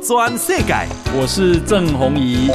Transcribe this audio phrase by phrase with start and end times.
[0.00, 0.74] 全世界，
[1.18, 2.48] 我是郑弘仪。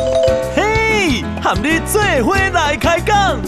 [0.55, 3.39] 嘿，和你做伙来开讲。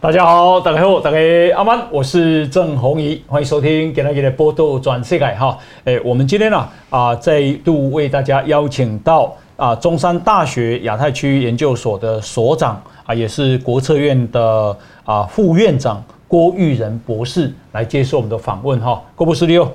[0.00, 1.18] 大家好，大家好，大家
[1.56, 5.56] 阿曼，我是郑弘仪，欢迎收听给大家的报道全世界哈。
[5.84, 9.34] 诶，我们今天呢啊，再度为大家邀请到。
[9.62, 19.00] 啊，中山大学亚太区研究所的所长啊，也是国策院的啊副院长郭玉仁博士来接受我们的访问哈。
[19.14, 19.70] 郭博士你好，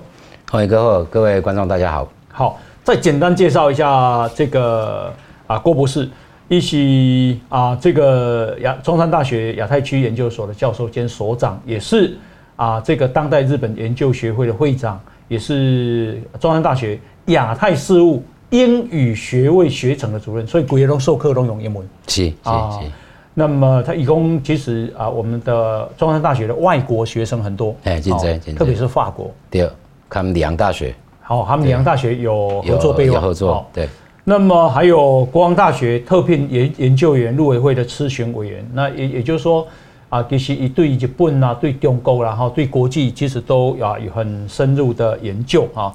[0.51, 2.05] 欢迎各位各位观众，大家好。
[2.33, 5.09] 好，再简单介绍一下这个
[5.47, 6.09] 啊郭博士，
[6.49, 12.17] 一起啊这个亚中山大学亚太区研究所的教授兼所长，也是
[12.57, 14.99] 啊这个当代日本研究学会的会长，
[15.29, 18.21] 也是中山大学亚太事务。
[18.49, 21.87] 英语学位学程的主任，所以古业龙授课都用英文。
[22.07, 22.91] 是是是。
[23.33, 27.75] 那么他一共其实啊，我们的中山大学的外国学生很多。
[27.83, 28.55] 哎，真真真。
[28.55, 29.29] 特别是法国。
[29.49, 29.69] 对，
[30.09, 30.95] 他们里昂大学。
[31.21, 33.15] 好，他们里昂大学有合作备忘。
[33.15, 33.65] 有合作。
[33.73, 33.87] 对。
[34.23, 38.67] 那么还有国王大学特聘研研究员陆委会的咨询委员。
[38.73, 39.67] 那也也就是说
[40.09, 45.93] 啊，其实一对日本啊，对中国然后对国际其实都啊有很深入的研究啊。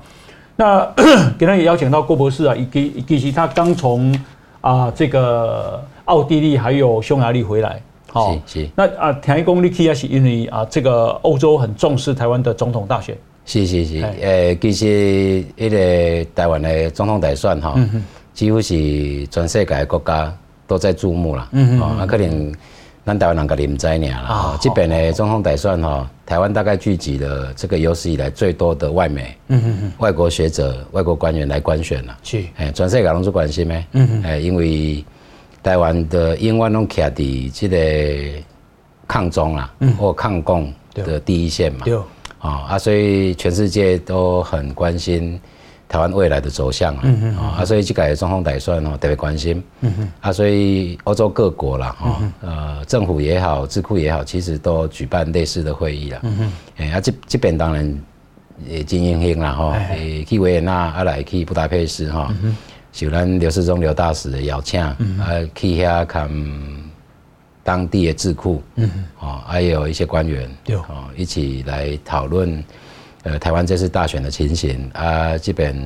[0.56, 0.84] 那
[1.38, 4.14] 给他也邀请到郭博士啊，以及以及他刚从
[4.60, 8.68] 啊这个奥地利还有匈牙利回来，好，是是。
[8.76, 13.96] 那啊，听说你去也是因为啊，这个欧洲很重视台湾的总统大选，是是是。
[14.20, 17.74] 诶，其实一个台湾的总统大选哈，
[18.34, 20.32] 几乎是全世界的国家
[20.66, 22.52] 都在注目了，嗯嗯，啊，可能。
[23.04, 29.36] 咱台湾人家己唔知呢啦，这边的总统大选哈，台湾大概聚集了这个有史以来最多的外媒、
[29.98, 32.16] 外国学者、外国官员来观选了。
[32.22, 33.84] 是，哎，全世界拢做关心咩？
[34.22, 35.04] 哎，因为
[35.64, 38.42] 台湾的英文拢徛伫这个
[39.08, 41.80] 抗中啊，或抗共的第一线嘛。
[41.84, 41.98] 对。
[42.38, 45.40] 啊，所以全世界都很关心。
[45.92, 49.62] 台湾未来的走向啊，啊，所以这个中方大选哦，特别关心，
[50.22, 56.22] 啊，所以欧洲各国啦，哈，呃，政府也好，智库也好，其实都举办类似的会议了，
[56.78, 58.02] 哎，啊，这这边当然
[58.66, 59.78] 也精英性啦，哈，
[60.26, 62.34] 去维也纳，啊，来去布达佩斯，哈，
[62.92, 64.96] 受咱刘世忠刘大使的邀请，啊，
[65.54, 66.26] 去遐看
[67.62, 68.62] 当地的智库，
[69.20, 70.50] 啊，还有一些官员，
[70.88, 72.64] 啊，一起来讨论。
[73.24, 75.76] 呃，台湾这次大选的情形啊，基本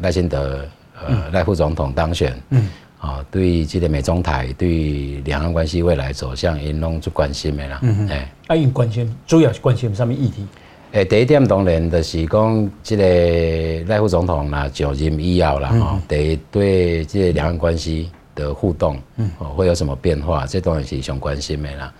[0.00, 0.64] 赖清德
[1.06, 10.46] 呃赖副总统当选，嗯，啊，对这个美中台对两岸关系未来走向，因拢最关心的啦，嗯哎，啊，因关心主要是关心什么议题？
[10.92, 20.46] 诶，第一点当然就是讲这个赖副总统啦就任以后啦，哈，得对这个两岸关系的互动，嗯，哦会有什么变化？
[20.46, 21.92] 这当然是上关心的啦。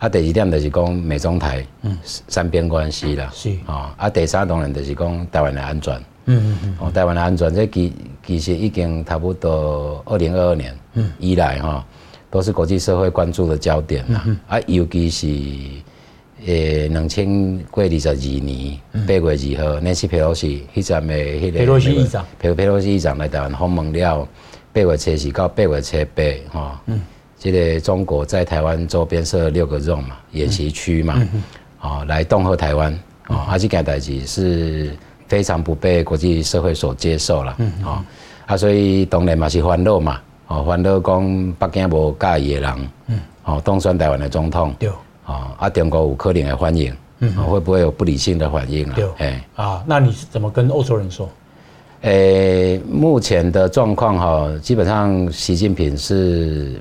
[0.00, 3.94] 啊，第二点就是讲美中台嗯三边关系啦，是啊。
[3.96, 5.94] 啊，第三当然就是讲台湾的安全，
[6.26, 6.76] 嗯嗯嗯。
[6.80, 7.92] 哦，台湾的安全，这其
[8.26, 10.76] 其实已经差不多二零二二年
[11.18, 11.86] 以来哈，
[12.30, 14.26] 都是国际社会关注的焦点啦。
[14.48, 15.26] 啊，尤其是
[16.44, 24.28] 诶，两千过二十二年八月二号，南希佩洛西迄站的迄个佩洛西议长，佩佩洛西议长来台湾访问了，
[24.74, 26.80] 八月七十到八月七八哈。
[27.38, 31.14] 这个中国在台湾周边设六个 zone 嘛，演习区嘛，
[31.78, 32.92] 啊、嗯，来恫吓台湾，
[33.28, 34.90] 哦啊，而这件代志是
[35.28, 37.54] 非常不被国际社会所接受了，
[37.84, 38.02] 哦，
[38.46, 40.18] 啊，所以当然嘛是烦恼嘛，
[40.48, 44.88] 哦，烦恼讲北京无介意的人，嗯，哦，当选台湾的总统，对，
[45.26, 48.94] 哦，啊，中国有可能的欢迎，嗯，会不会有不理性的反应啊？
[48.96, 51.28] 对，哎，啊，那你是怎么跟欧洲人说？
[52.04, 56.80] 诶，目前的状况哈，基本上习近平是。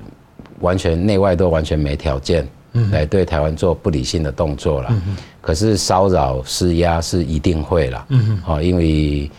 [0.59, 2.47] 完全内外都完全没条件
[2.89, 4.95] 来对台湾做不理性的动作了，
[5.41, 8.07] 可是骚扰施压是一定会了，
[8.47, 9.29] 哦，因为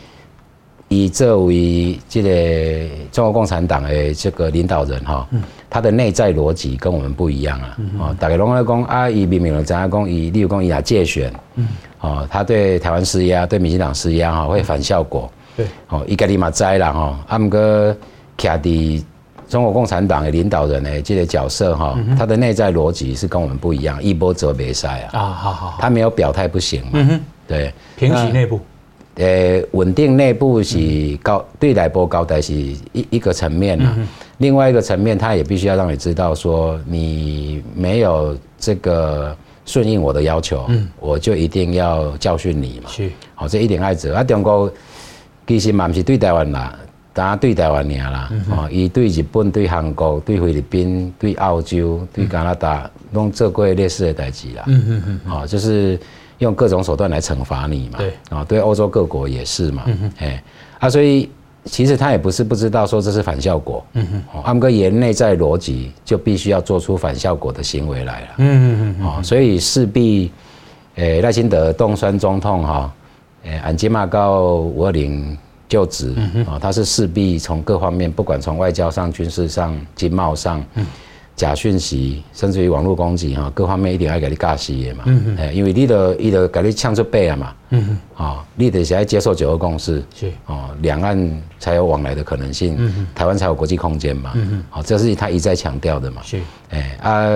[0.89, 5.27] 以这为这个中国共产党的这个领导人哈，
[5.71, 11.33] 他的内在逻辑跟我们不一样啊，哦，大家拢在讲啊，以明明了怎样讲，以例如讲以来借选，
[12.01, 17.59] 哦，他对台湾施压，对民进党施压哈，会反效果，对，哦，伊家己嘛知啦哈，啊，毋过
[18.39, 19.03] 徛伫。
[19.47, 25.21] 中国共产党的领导人呢，这个角色哈，他的内在逻辑是跟我们不一样，一波则别赛啊。
[25.21, 26.91] 啊，好好，他没有表态不行嘛。
[26.95, 28.59] 嗯哼，对，平息内部，
[29.17, 33.95] 呃，稳定内部是高对来波高，但是一一个层面啊。
[34.39, 39.37] 另外一个层面，他也必须要让你知道说，你没有这个
[39.67, 42.89] 顺应我的要求，嗯，我就一定要教训你嘛。
[42.91, 44.73] 是，好，这一点爱者啊，中国
[45.47, 46.79] 其实嘛不是对台湾啦。
[47.17, 54.65] 单对台湾尔啦，哦，伊对日本、对韩国、对菲律宾、对澳洲、对加拿大，拢做过类似的代志啦。
[54.67, 55.21] 嗯嗯嗯。
[55.33, 55.97] 哦，就是
[56.39, 57.99] 用各种手段来惩罚你嘛。
[57.99, 58.13] 对。
[58.31, 59.85] 啊，对欧洲各国也是嘛。
[59.87, 60.13] 嗯哼。
[60.19, 60.43] 哎，
[60.81, 61.31] 啊，所以
[61.67, 63.87] 其实他也不是不知道说这是反效果。
[63.93, 64.43] 嗯哼。
[64.45, 68.27] 他们个言内在逻辑就必须要做出反效果的行为来了。
[68.39, 69.07] 嗯嗯嗯。
[69.07, 70.33] 哦，所以势必，
[70.97, 72.93] 诶，赖清德冻酸中痛哈，
[73.45, 75.37] 诶，俺吉玛到五二零。
[75.67, 76.15] 就职
[76.47, 80.63] 啊，他是势必从各方面，不管从外交上、军事上、经贸上，
[81.35, 85.05] 假讯息，甚至于网络攻击哈，各方面一定要给你尬死的嘛。
[85.07, 87.55] 嗯哎，因为你的你的给你呛出背了嘛。
[87.71, 94.33] 嗯啊，你得先接受九二共识，是哦，两岸才有往来的可能性，嗯台湾才有国际空间嘛。
[94.35, 96.23] 嗯好，这是他一再强调的嘛。
[96.23, 96.39] 是，
[96.71, 97.27] 哎啊，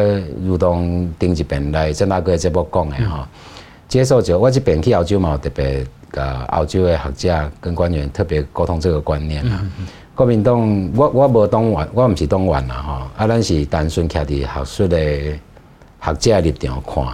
[0.45, 3.29] 如同顶一遍来郑大哥这波讲的哈，
[3.89, 5.85] 接受者，我这边去澳洲嘛，特别。
[6.13, 9.61] 呃，澳洲的学者跟官员特别沟通这个观念啦。
[10.15, 12.93] 国民党，我我无党员，我毋是党员啦吼。
[13.15, 14.99] 啊，咱是单纯徛伫学术的
[16.01, 17.05] 学者立场看，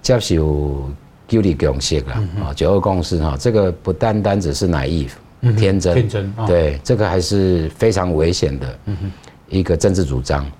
[0.00, 0.90] 接受
[1.28, 5.10] 九二共识啦，啊，九二共识哈，这个不单单只是 naive
[5.58, 8.78] 天真，天真，对，这个还是非常危险的
[9.50, 10.50] 一个政治主张。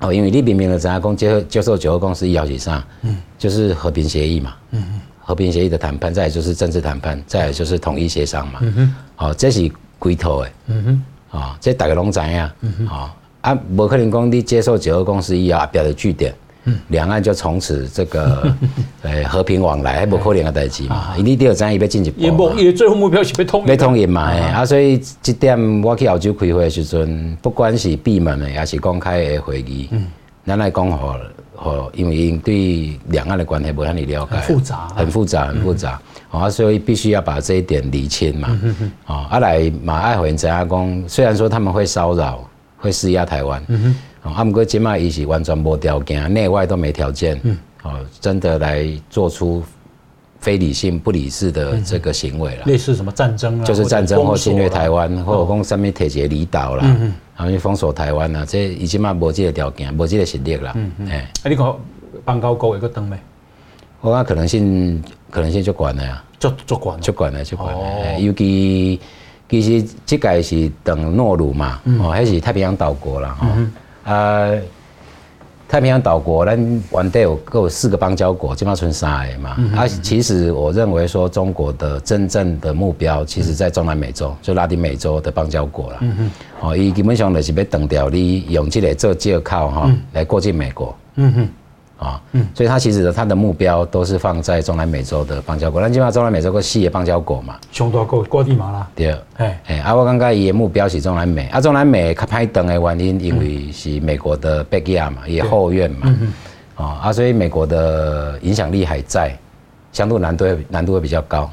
[0.00, 8.60] 哦，因为你明明的知影讲接受接受九二共识要紧上，嗯，就是和平协议嘛，嗯和平协议的谈判，再来就是政治谈判，再来就是统一协商嘛。
[8.62, 10.52] 嗯哼，好，这是归头诶。
[10.68, 10.84] 嗯
[11.30, 12.50] 哼，啊，这大家拢知影。
[12.60, 16.47] 嗯哼，啊，啊，无可能讲你接受九二共识以后表的据点，嗯，
[16.88, 18.54] 两岸就从此这个
[19.02, 21.14] 呃和平往来，还无可能的代志嘛。
[21.16, 22.50] 你都要知伊要进一步。
[22.50, 23.68] 目伊最后目标是要统一。
[23.68, 24.30] 要统一嘛？
[24.30, 30.06] 哎，啊，所以这点我去澳洲开会的时阵，不管是闭门的也是公开的会议，嗯，
[30.46, 31.24] 咱来讲好了。
[31.60, 36.00] 哦，因为因对两岸的关系不很了解，很复杂，很复杂，很复杂，
[36.30, 38.60] 啊，所以必须要把这一点理清嘛。
[39.06, 41.04] 啊，阿来马爱回怎样讲？
[41.08, 43.60] 虽然说他们会骚扰，会施压台湾，
[44.28, 47.40] 啊，他们过起码也是完全无条件，内外都没条件，
[47.82, 49.62] 哦，真的来做出
[50.40, 52.64] 非理性、不理智的这个行为了。
[52.66, 53.64] 类似什么战争啊？
[53.64, 56.84] 就是战争或侵略台湾，或者讲上面铁结离岛了。
[57.36, 60.72] 然后封锁台湾啦，这已经嘛无这个条件，无这个实力啦。
[60.76, 61.08] 嗯嗯。
[61.08, 61.78] 哎，啊，你讲
[62.24, 63.16] 邦交国有个灯没？
[64.00, 66.22] 我讲可能性，可能性就管了呀。
[66.38, 67.80] 就就管，就管了，就管了。
[67.80, 68.18] 哦。
[68.20, 69.00] 尤其
[69.48, 73.48] 其实这个是等诺鲁嘛，哦，还是太平洋岛国了哈。
[74.08, 74.50] 啊。
[75.70, 79.50] 太平洋岛国，咱原底有各有四个邦交国，基本上存三个嘛。
[79.76, 85.98] 啊，其实我认为说，中国的真正的目标，其实在中南美洲，就拉丁美洲的邦交国啦。
[86.00, 86.30] 嗯哼，
[86.70, 90.96] 哦，伊基本上就是要断掉你用这个做借口哈，来过境美国。
[91.16, 91.48] 嗯哼。
[91.98, 106.16] 啊，嗯，所以他其实他的目标都是放在中南美洲的邦交国，那基本上中南美洲个四个邦交国嘛，上大国瓜地马拉，对，哎哎，啊，我感觉伊的目标是中南美，啊，中南美较歹断的原因，因为是美国的 backyard 嘛，也后院嘛，
[106.76, 109.36] 啊啊，所以美国的影响力还在，
[109.92, 111.50] 相对难度难度会比较高，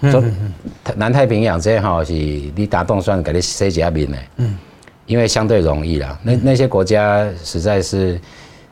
[0.96, 4.56] 南太平洋这吼是你打洞算给你塞几下面的，嗯，
[5.08, 8.22] 因为相对容易啦，那那些国家实在是。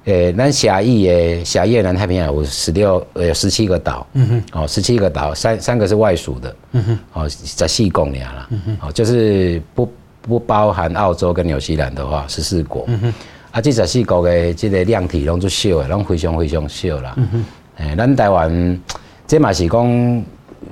[0.05, 9.89] 诶，咱狭义诶，狭义南太平洋有十六呃十七个岛，嗯哼，哦十七个岛，三三个是外属的，嗯哼，哦十四公里啦，嗯哼，哦就是不
[10.21, 13.13] 不包含澳洲跟纽西兰的话十四国，嗯哼，
[13.51, 17.45] 啊这十四国的这个量体拢足小诶，拢非常非常小啦，嗯哼，
[17.77, 18.79] 诶，咱台湾
[19.25, 20.25] 这嘛是讲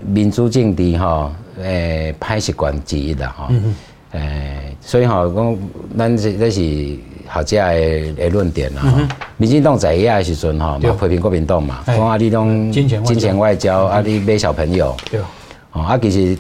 [0.06, 5.58] 民主政治吼，诶歹习惯之一啦，哈，嗯哼，诶，所以哈讲
[5.98, 6.98] 咱这这是。
[7.34, 8.82] 学者的的论点啦，
[9.38, 15.20] 民进党在野的时阵吼，嘛批评国民党嘛，讲啊你拢金钱外交，啊你买小朋友，对，
[15.72, 16.38] 哦啊其实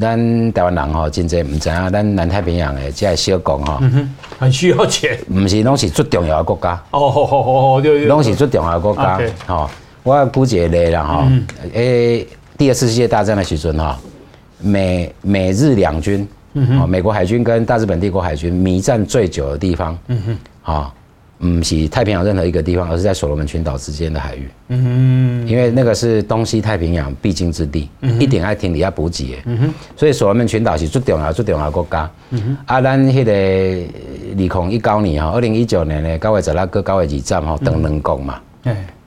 [0.00, 3.80] 咱台湾人吼真济毋知影，咱南太平洋的这个小国吼，
[4.38, 7.36] 很需要钱，毋是拢是最重要的国家，哦哦哦
[7.76, 9.70] 哦，拢是最重要的国家，吼，
[10.02, 11.24] 我估计咧啦吼，
[11.72, 12.26] 诶，
[12.58, 13.94] 第二次世界大战的时阵吼，
[14.58, 16.26] 美美日两军。
[16.58, 20.92] 嗯哼，美国海军跟大日本帝国海军迷战最久的地方，嗯哼，啊，
[21.38, 38.40] 不是太平洋任何一个地方，而是在所罗门群岛之间的海域，嗯哼，因为那个是东西太平洋必经之地，嗯，一定爱停底下补给，嗯哼，所以所罗门群岛是最重要、最重要的国家，嗯哼，啊，咱迄个二零一九年哈，二零一九年的九月十六个九月二十号哈，等两国嘛。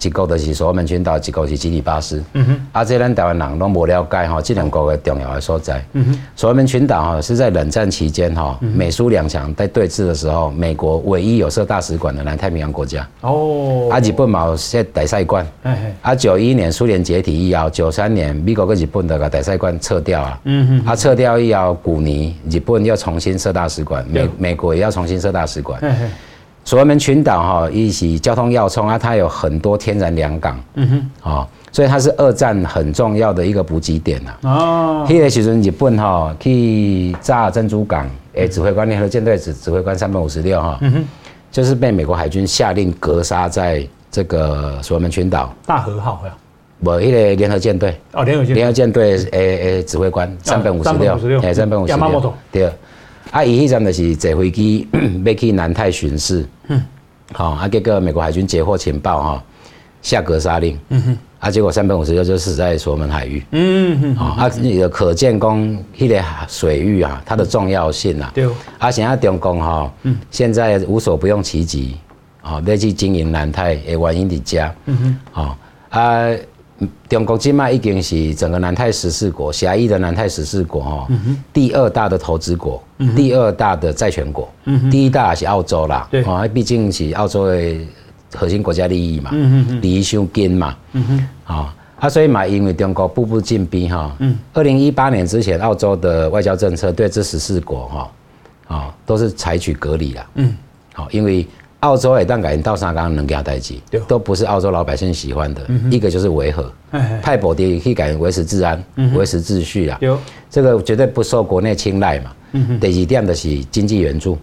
[0.01, 2.23] 一个就是所罗门群岛，一个是基里巴斯。
[2.33, 5.83] 嗯哼，啊，这咱台湾人拢无了解哈，这两个的重要的所在。
[5.91, 13.05] 嗯哼，所罗门群岛哈是在冷战期间哈，美苏两强在对峙的时候，美国唯一有设大使馆的南太平洋国家。
[13.21, 15.45] 哦，啊，日本嘛有设大使馆。
[16.01, 20.39] 啊，九一年苏联解体以后，九三年美国跟日本的个大使馆撤掉啊。
[20.45, 25.81] 嗯哼，啊，撤掉以后，古尼日本要重新设大使馆，美美国也要重新设大使馆。
[26.65, 30.87] 所罗门群岛哈，一起交通要冲啊，它有很多天然良港，嗯
[31.23, 34.31] 哼，哦，所以它是二战很重要的一个补给点呐。
[34.43, 41.05] 哦，那个时阵日本哈去炸珍珠港，诶，指挥官联合舰队指指挥官三百五十六哈，嗯哼，
[41.51, 45.51] 就是被美国海军下令格杀在这个所罗门群岛。
[45.65, 46.33] 大和号呀？
[46.83, 47.99] 不，一个联合舰队。
[48.13, 52.71] 哦，联合舰联合舰队诶诶，指挥官三本五十六，诶，三本五十六，对。
[53.31, 54.87] 啊，伊迄阵就是坐飞机
[55.23, 56.81] 要去南太巡视，嗯，
[57.31, 59.43] 好，啊，结果美国海军截获情报哈，
[60.01, 65.57] 下格杀令，嗯哼，啊，结果三百五十六就死在所罗门海域，嗯哼，啊，你的可见讲
[65.95, 68.47] 迄个水域啊，它的重要性啊，对，
[68.79, 71.97] 啊，现在中共哈，嗯，现在无所不用其极，
[72.41, 75.57] 啊，要去经营南太的原因伫遮，嗯哼，好，
[75.89, 76.29] 啊。
[77.09, 81.07] 中国今麦已经是整个南太十四国狭义的南太十四国哈，
[81.51, 82.81] 第二大的投资国，
[83.15, 84.47] 第二大的债权国，
[84.89, 87.77] 第一大是澳洲啦，啊，毕竟是澳洲的
[88.33, 89.31] 核心国家利益嘛，
[89.81, 90.77] 利益相近嘛，
[91.45, 94.15] 啊，啊，所以嘛，因为中国步步进逼哈，
[94.53, 98.11] 二零一八年之前，澳洲的外交政策对这十四国哈，
[98.67, 100.29] 啊，都是采取隔离啦，
[100.93, 101.45] 好，因为。
[101.81, 103.75] 澳洲也当改到三刚能他代志，
[104.07, 105.61] 都不是澳洲老百姓喜欢的。
[105.89, 106.71] 一个就是维和，
[107.21, 108.83] 派保的可以改维持治安、
[109.15, 109.99] 维持秩序啊。
[110.49, 112.31] 这个绝对不受国内青睐嘛。
[112.81, 114.37] 第二点的是经济援助。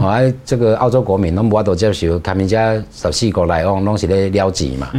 [0.00, 0.10] 好，
[0.44, 4.90] 这个澳洲国民拢无法度接受，他们家十四国来往拢是咧了钱嘛。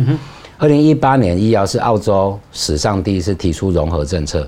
[0.58, 4.48] 二零一八年，医疗是澳洲史上第一次提出融合政策，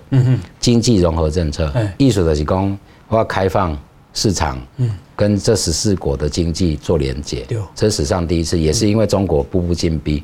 [0.60, 2.78] 经济融合政策，意思就是讲
[3.10, 3.78] 我要开放
[4.14, 4.58] 市场。
[4.78, 10.24] 嗯跟这十四国的经济做连接，这是史上第一次，也是因为中国步步进逼。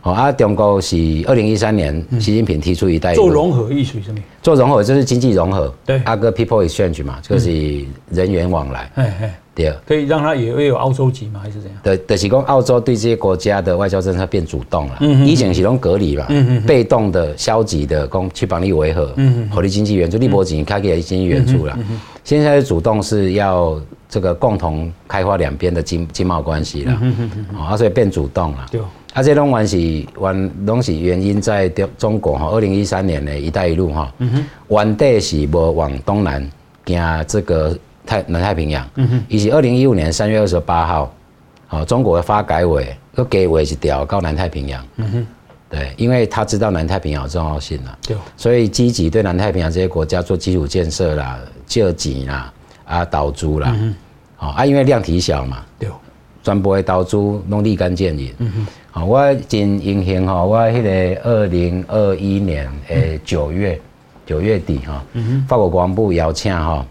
[0.00, 0.96] 哦啊，中国是
[1.26, 4.18] 二零一三年习近平提出一带一路做融合意思是什么？
[4.42, 8.90] 做融合就是经济融合，对，阿哥 people exchange 嘛，就是人员往来。
[9.54, 11.38] 对，可以让他也会有澳洲籍吗？
[11.40, 11.78] 还是怎样？
[11.82, 14.96] 对，就是讲澳洲对这些国家的外交政策变主动了。
[15.00, 21.78] 嗯，以前是用隔离嘛，嗯被动的、消极的，讲去帮你维和，嗯，和你经济援助，你没钱，开给经济援助了。
[22.24, 26.98] 现在主动是要这个共同开发两边的经经贸关系了。
[27.00, 28.66] 嗯啊，所以变主动了。
[28.70, 28.80] 对。
[29.12, 34.12] 啊，这拢关系，原拢是原因在中国哈，二零一三年的一带一路哈，
[34.68, 36.50] 原底是无往东南
[36.86, 37.78] 行这个。
[38.04, 38.84] 太南太平洋，
[39.28, 41.14] 以及二零一五年三月二十八号，
[41.70, 45.26] 哦，中国的发改委又给委一条到南太平洋，嗯哼，
[45.70, 51.38] 对，因为他知道南太平洋的重要性了，对，所以积极对南太平洋这些国家做基础建设啦、
[51.72, 52.52] 借钱啦、
[52.84, 53.94] 啊导租啦，嗯
[54.36, 55.88] 哼，啊，因为量体小嘛，对，
[56.42, 58.52] 全部的导租拢立竿见影，嗯
[58.92, 63.80] 哼，啊，我真荣幸哈，我迄个二零二一年诶九月
[64.26, 66.84] 九月底哈，嗯哼，法国国防部邀请哈。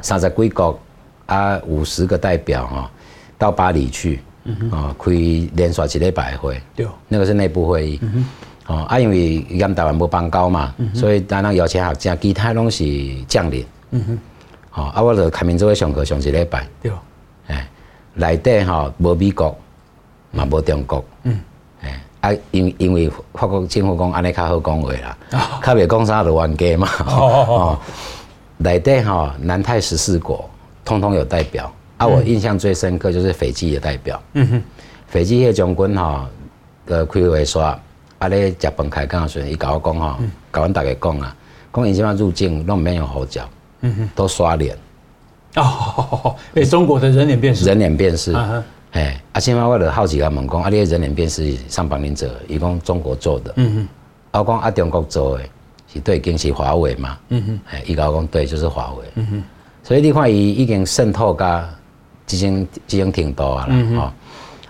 [0.00, 0.78] 三十几国
[1.26, 2.88] 啊，五十个代表哈，
[3.36, 4.20] 到巴黎去，
[4.70, 5.10] 啊，开
[5.56, 8.00] 连续一礼拜会，对，那个是内部会议，
[8.68, 12.84] 哦，啊，因为跟台湾无邦交嘛，所以当然邀请学者，其他拢是
[13.26, 14.18] 将领，嗯哼，
[14.70, 16.92] 好，啊，我就开民做位上课上一礼拜，对，
[17.46, 17.68] 哎，
[18.14, 19.56] 内底吼无美国，
[20.30, 21.40] 嘛无中国，嗯，
[21.82, 25.18] 哎，啊，因因为法国政府讲安尼较好讲话啦，
[25.62, 27.78] 较袂讲啥就冤家嘛，哦。
[28.60, 30.50] 内底吼，南太十四国
[30.84, 31.72] 通通有代表。
[31.96, 32.06] 啊！
[32.06, 34.20] 我印象最深刻就是斐济的代表。
[34.34, 34.62] 嗯哼，
[35.08, 36.26] 斐济迄将军吼，
[36.86, 37.62] 呃，开会说
[38.18, 40.16] 啊，咧食饭开讲的时阵，伊甲我讲吼，
[40.52, 41.36] 甲阮逐个讲啊，
[41.72, 43.48] 讲伊即摆入境拢毋免用护照，
[43.80, 44.76] 嗯哼，都刷脸。
[45.56, 47.64] 哦， 诶，中国的人脸辨识。
[47.64, 48.32] 人脸辨识。
[48.92, 53.52] 哎，啊，现在我就好奇甲问讲，啊，你人脸辨识上绑领者，伊讲中国做的。
[53.56, 53.88] 嗯
[54.32, 55.44] 哼，我讲啊，中国做的。
[55.92, 57.18] 是对，经是华为嘛？
[57.30, 59.04] 嗯哼，哎，伊讲对，就是华为。
[59.14, 59.42] 嗯哼，
[59.82, 61.60] 所以你看伊已经渗透到
[62.30, 64.12] 已经已经挺多啊啦，吼。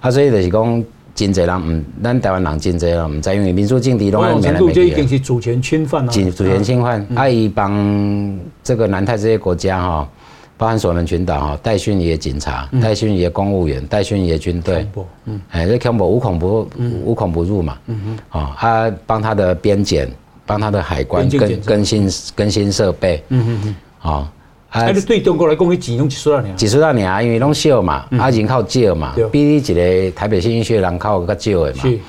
[0.01, 0.85] 啊，所以就是讲
[1.19, 4.89] 真济人唔，咱台湾人真济人唔知，因为民主政敌拢喺面来面去。
[4.89, 6.13] 已经是主权侵犯了。
[6.13, 10.09] 主权侵犯，啊，伊帮这个南太这些国家哈，
[10.57, 14.87] 包含所罗门群岛哈，带训伊的警察，带训伊的公务员，带训伊的军队。
[15.25, 15.41] 嗯。
[15.51, 16.71] 哎，这恐怖无孔不
[17.05, 17.77] 无孔不入嘛。
[17.87, 18.41] 嗯哼。
[18.41, 20.09] 哦，他帮他的边检。
[20.49, 23.77] 帮他的海关更更新更新设备，嗯嗯嗯，
[24.11, 24.33] 啊
[24.71, 32.01] 啊，啊对中国来讲，伊钱拢一撮仔尔，一撮仔尔，因为拢少嘛，嗯、啊人口少嘛，比你一个台北新区人口较少的嘛。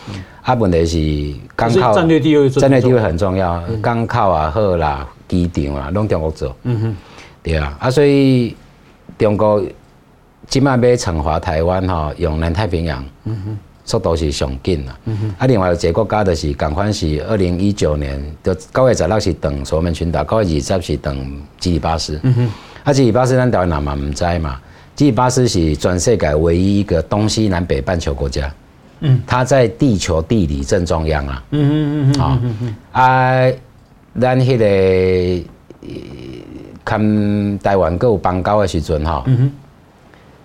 [0.41, 6.55] 啊，问题是港口战略地位，战略地位很重要，港、嗯、口啊好啦，机场啊拢中国做。
[6.63, 6.95] 嗯哼，
[7.43, 8.55] 对啊，啊所以
[9.17, 9.63] 中国
[10.47, 13.03] 即摆要惩罚台湾吼，用南太平洋。
[13.25, 13.59] 嗯哼。
[13.89, 22.49] 速度是上紧啦，嗯、哼啊，另外有一个国家就是共款是二零一九年，就九月十六是等所罗门群岛，九月二十是等基里巴斯，嗯哼，
[22.83, 24.61] 啊，基里巴斯咱台湾人嘛毋知嘛，
[24.95, 28.53] 基里巴斯是全世界唯一一个东西南北半球国家，
[28.99, 33.51] 嗯，它在地球地理正中央啊，嗯嗯嗯嗯，好，啊，
[34.21, 35.49] 咱迄个
[36.85, 39.51] 看台湾各有邦交的时阵哈，嗯哼，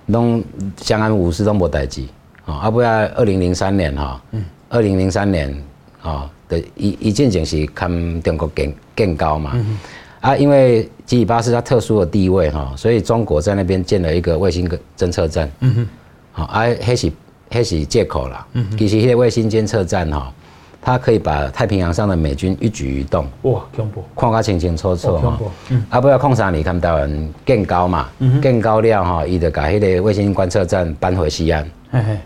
[0.07, 0.43] 拢
[0.79, 2.03] 相安无事，拢无代志。
[2.47, 4.21] 啊，啊不要二零零三年哈，
[4.69, 5.55] 二零零三年
[6.03, 9.53] 啊的一一件件是看中国更更高嘛，
[10.21, 15.89] 啊，因为吉里巴斯它特殊的地位哈，所以中国在那边建了一个卫星侦测站，嗯哼，
[16.33, 17.13] 好，啊，黑是
[17.51, 20.33] 黑是借口啦，嗯，其实那个卫星监测站哈，
[20.83, 25.39] 它可以把太平洋上的美军一举一动，哇，恐怖，看个清清楚楚哈，
[25.89, 28.09] 啊不要控啥你看台湾更高嘛，
[28.43, 32.19] 更高了哈，伊就把迄个卫星观测站搬回西安，嘿嘿。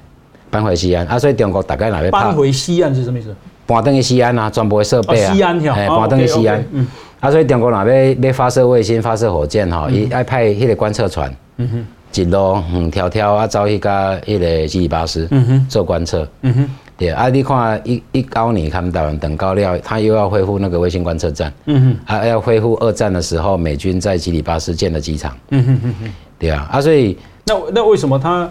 [0.50, 3.35] 搬回西安啊，所以中国大概哪边搬回西安是什么意思？
[3.67, 6.64] 搬登去西安啊，全部的设备啊，西安跳，搬登去西安。
[6.73, 6.87] 嗯，
[7.21, 28.50] 啊，所以中国哪边要发射卫星、发射火箭哈，伊爱派迄个观测船，嗯哼，一路嗯跳跳啊，走去甲迄个基里巴斯，嗯哼，做观测，嗯哼，对啊，你看一一九年他们台湾等高料，他又要恢复那个卫星观测站，嗯哼，啊要恢复二战的时候美军在基里巴斯建的机场，嗯哼哼哼，对啊，啊所以那那为什么他？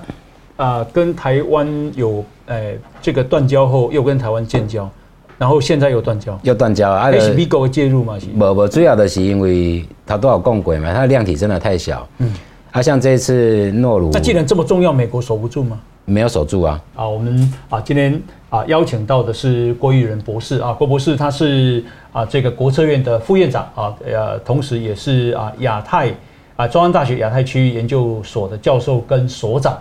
[0.58, 4.90] 啊，跟台湾有诶、欸、这个断交后，又跟台湾建交，
[5.38, 7.04] 然后现在又断交，又断交啊？
[7.04, 8.18] 还是美国介入吗？
[8.38, 12.08] 不不，主要的是因为它多少共轨嘛，它的量体真的太小。
[12.18, 12.34] 嗯，
[12.72, 15.80] 啊，像这次诺鲁，那既然这么重要，美国守不住吗？
[16.06, 16.82] 没有守住啊。
[16.96, 26.12] 啊，我们啊今天啊邀请到的是郭玉仁博士啊，郭博士他是啊这个国策院的副院长啊，呃，同时也是啊亚太
[26.56, 29.78] 啊中央大学亚太区域研究所的教授跟所长。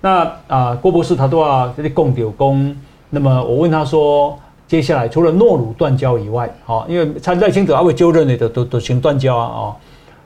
[0.00, 2.74] 那啊，郭博士他都要这里供丢供。
[3.10, 9.76] 那么我问他说，接下来除了诺鲁断交以外，好，因为他赖清德还会就任的都都都行断交啊啊。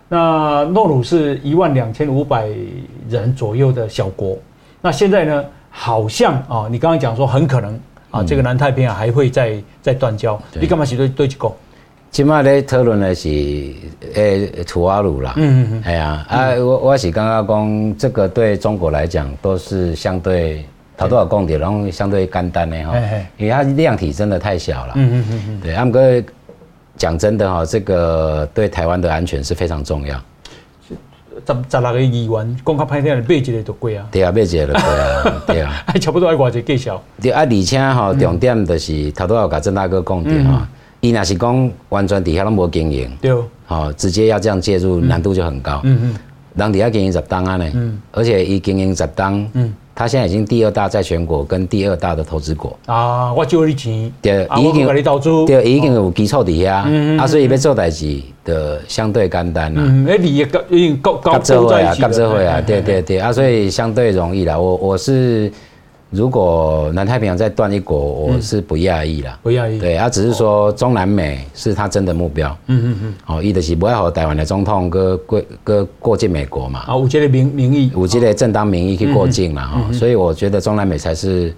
[0.09, 2.49] 那诺鲁是一万两千五百
[3.09, 4.37] 人左右的小国，
[4.81, 7.81] 那现在呢，好像啊，你刚刚讲说很可能
[8.11, 11.51] 啊，这个南太平洋还会再再断交，你干嘛写对对这个？
[12.13, 13.27] 今麦咧讨论的是
[14.13, 20.63] 诶，土瓦鲁啦，嗯嗯嗯，哎呀，啊，我我是刚刚讲，这个对中国来讲都是相对，
[20.95, 22.93] 头多少公里，然后相对简单的哈，
[23.39, 26.23] 因为它量体真的太小了，嗯嗯嗯嗯，对，阿姆哥
[26.99, 30.15] 讲真的哈，这个对台湾的安全是非常重要。
[30.87, 30.95] 十
[31.71, 40.69] 十六个议员讲较歹听的，买一个就贵啊，对啊，买一个就贵啊， 对啊，还差不多爱偌济介绍，对啊，而且哈，重点就是他都要甲郑大哥讲的哈。
[41.03, 43.35] 伊若是讲完全底下拢无经营，对，
[43.67, 45.81] 好，直接要这样介入难度就很高。
[45.83, 46.15] 嗯嗯，
[46.55, 52.79] 人底下经营十档啊呢，嗯，而且伊经营十档，嗯，他现在已经第二大债权国跟第二大的投资国。
[52.87, 56.87] 啊，我借你钱，对，已经给投资，对，已经有基础底下，
[57.19, 59.83] 啊，所以要做代志的相对简单啦。
[59.85, 64.57] 嗯，诶，利益高，已经高高做会啊，高做会啊，对对对，啊，所以相对容易啦。
[64.57, 65.53] 我我是。
[66.13, 69.39] 如果南太平洋再断一国，我是不讶异啦。
[69.43, 69.79] 不讶异。
[69.79, 72.55] 对，他只是说中南美是他真的目标。
[72.67, 73.15] 嗯嗯嗯。
[73.27, 76.81] 哦，伊就是不要和台湾的总统过过过过境美国嘛。
[76.81, 79.91] 啊，有这个名名义，有这个正当名义去过境了哈。
[79.91, 81.55] 所以我觉得中南美才是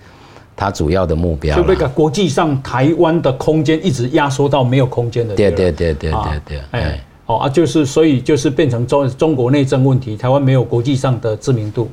[0.55, 1.57] 他主要的目标。
[1.57, 5.35] 就那个国际上台湾的空间一直压缩到没有空间的。
[5.35, 6.61] 对对对对对对。
[6.71, 11.89] 哎，哦啊，就是所以就是变成中中国内政问题，台湾没有国际上的知名度。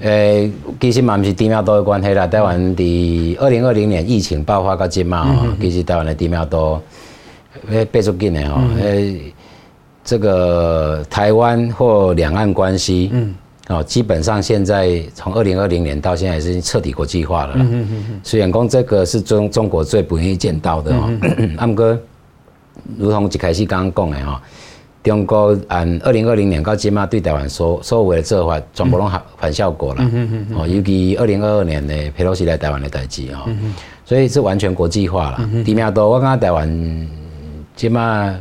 [0.00, 2.26] 诶、欸，其实嘛不是地庙多的关系啦。
[2.26, 6.80] 台湾伫二零二零年疫情爆发到今嘛，吼，其实台湾的地庙多
[7.68, 8.60] 诶变足紧的吼。
[8.80, 9.32] 诶，
[10.04, 13.34] 这个台湾或两岸关系，嗯，
[13.68, 17.54] 哦，基本上现在从二零二零年到现在是彻底国际化了。
[17.56, 18.20] 嗯嗯嗯。
[18.22, 21.10] 虽然讲这个是中中国最不愿意见到的哦。
[21.58, 21.98] 阿姆哥，
[22.98, 24.38] 如同一开始刚刚讲的吼。
[25.02, 30.10] 中国按二零二零年到今嘛，对台湾所所有的做法，全部拢反反效果了。
[30.54, 33.48] 哦，尤其二零二二年的佩洛西来台湾的代志哦，
[34.04, 35.48] 所以是完全国际化了。
[35.64, 37.08] 地庙岛，我感觉台湾
[37.74, 38.38] 今嘛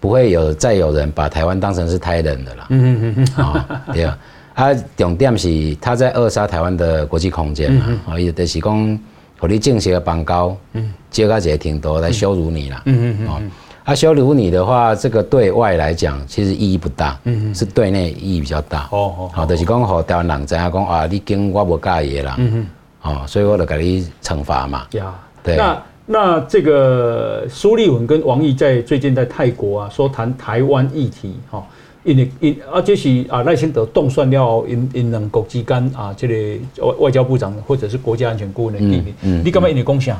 [0.00, 2.66] 不会有再有人把台湾当成是台人的了。
[2.70, 4.18] 嗯嗯嗯啊，对啊。
[4.54, 7.86] 啊，重点是他在扼杀台湾的国际空间嘛。
[8.06, 8.98] 哦，伊就是讲，
[9.38, 12.82] 互你正式的邦交，嗯，接个这个程度来羞辱你了。
[12.86, 13.50] 嗯嗯嗯。
[13.90, 18.88] 啊，修理你的话，这个对外来讲其实意义不大，嗯，是对内意义比较大。
[18.92, 22.66] 哦哦，好，就是讲和台湾人知影讲啊，你跟我不介意啦，嗯嗯，
[23.02, 24.86] 哦，所以我就给你惩罚嘛。
[24.92, 25.56] 呀，对。
[25.56, 31.60] 那那这个苏立文跟王毅在最近在泰国啊，说谈台湾议题，哈，
[32.04, 40.16] 因为因啊，这是啊赖清德动算了因因两国之间啊，这个外外交部长或者是国家安全顾问的秘密，嗯，你干嘛因为讲啥？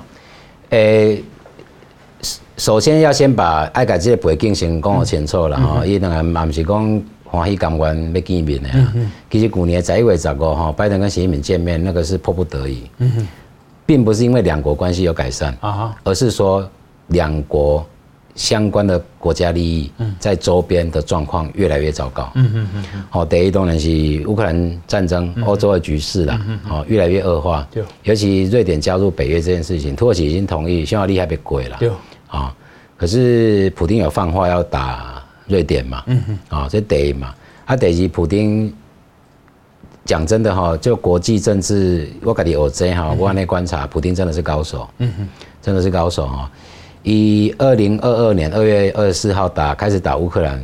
[0.71, 1.23] 诶。
[2.57, 8.93] 首先要先把爱改这个背景先讲好清楚了哈，伊当然嘛不是讲欢喜甘愿要见面的啊。
[9.31, 12.83] 其实去年十一月十五哈，拜登跟习近平见面，那个是迫不得已，
[13.87, 16.69] 并不是因为两国关系有改善啊，而是说
[17.07, 17.87] 两国
[18.35, 22.31] 相关的国家利益在周边的状况越来越糟糕。
[23.09, 23.89] 好，第一当然是
[24.27, 27.67] 乌克兰战争，欧洲的局势啦，好越来越恶化。
[28.03, 31.79] 尤其瑞典加入北约这件事情，土耳其已经同意，匈牙利还被跪了。
[32.31, 32.55] 啊，
[32.97, 36.03] 可是普丁有放话要打瑞典嘛？
[36.07, 37.35] 嗯哼，啊，这第一嘛，
[37.67, 38.73] 啊，第二，普丁
[40.05, 45.29] 讲真的哈，就国际政治，我感觉我这哈，我那观察，普丁真的是高手，嗯哼，
[45.61, 46.51] 真的是高手哈。
[47.03, 50.63] 以二零二二年二月二十四号打开始打乌克兰，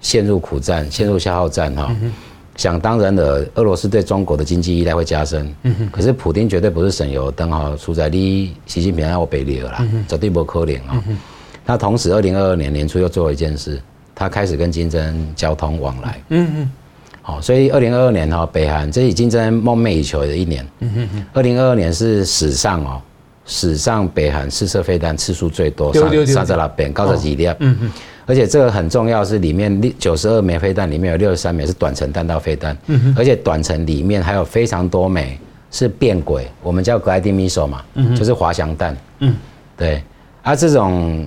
[0.00, 1.94] 陷入苦战，陷入消耗战哈。
[2.56, 5.54] 想当然的，俄罗斯对中国的经济依赖会加深。
[5.62, 5.88] 嗯哼。
[5.90, 11.04] 可是普丁绝对不是省油灯哈，处在离习近平要北离了啦，绝对不可能啊。
[11.64, 13.80] 他同时，二零二二年年初又做了一件事，
[14.14, 16.22] 他开始跟金正恩交通往来。
[16.30, 16.72] 嗯嗯。
[17.20, 20.66] 好，所以二零二二年哈，北韩这是金正恩梦寐以求的一年。
[20.78, 21.26] 嗯哼哼。
[21.32, 23.02] 二零二二年是史上哦，
[23.44, 26.04] 史上北韩试射飞弹次数最多，三
[26.46, 27.46] 十六遍，高十几粒。
[27.58, 27.90] 嗯哼。
[28.26, 35.38] 而且这个很重要，是里面六九十二枚飞弹里面有六十三枚是短程弹道飞弹，嗯，而且短程里面还有非常多枚
[35.70, 39.32] 是变轨，我们叫 gliding missile 嘛，嗯，就是滑翔弹，嗯，
[39.76, 40.02] 对，
[40.42, 41.24] 而、啊、这种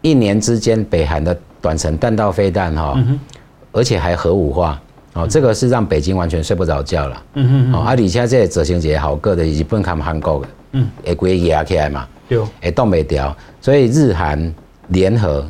[0.00, 3.20] 一年之间北韩的短程弹道飞弹哈，嗯，
[3.72, 4.80] 而且还核武化，
[5.12, 14.54] 哦，这个是让北京完全睡不着觉了，嗯哼，哦，而且这些执行也好个的，日本看韩国的，嗯，会规压起来嘛，对，会动不掉，所以日韩
[14.88, 15.46] 联合。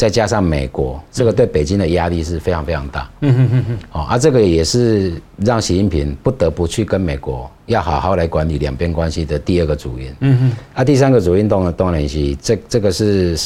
[0.00, 3.10] 再加上美国，这个对北京的压力是非常非常大。
[3.20, 3.78] 嗯嗯嗯嗯。
[3.92, 10.06] 哦，而这个也是让习近平不得不去跟美国要好好来管理两边关系的第二个主因。
[10.20, 10.52] 嗯嗯。
[10.72, 13.38] 啊，第三个主因当然当然是这这个是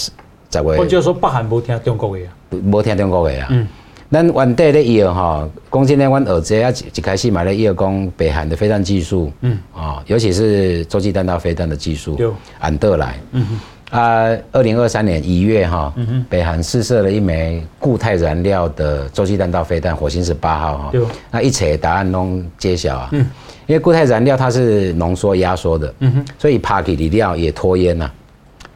[0.49, 0.79] 在为。
[0.79, 2.31] 我就说北韩无听中国的啊。
[2.51, 3.49] 无听中国的啊。
[3.51, 3.67] 嗯。
[4.09, 9.33] 咱原底咧要哈，讲真咧，阮儿子啊一开始买了要讲北韩的飞弹技术。
[9.41, 9.59] 嗯。
[9.75, 12.15] 啊，尤其是洲际弹道飞弹的技术。
[12.21, 12.33] 有。
[12.61, 13.19] 安得来。
[13.33, 13.59] 嗯哼。
[13.95, 15.95] 啊，二零二三年一月哈，
[16.29, 20.93] 北韩试射了一枚固态燃料的洲际弹道飞弹，火星十八号哈。
[21.31, 23.09] 那一切答案都揭晓啊。
[23.13, 23.25] 嗯。
[23.67, 28.11] 因为固态燃料它是浓缩压缩的，嗯哼，所以怕起的料也脱烟呐。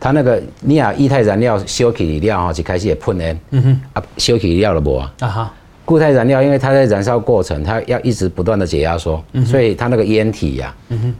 [0.00, 3.38] 它那个你啊，液态燃料烧起里料哈，就开始也喷烟。
[3.50, 3.80] 嗯哼。
[3.94, 5.12] 啊，烧起的料了无啊？
[5.18, 5.52] 啊哈。
[5.88, 10.74] 固态燃料，因为它在燃烧过程，它要一直不断的解压缩，所以它那个烟体呀，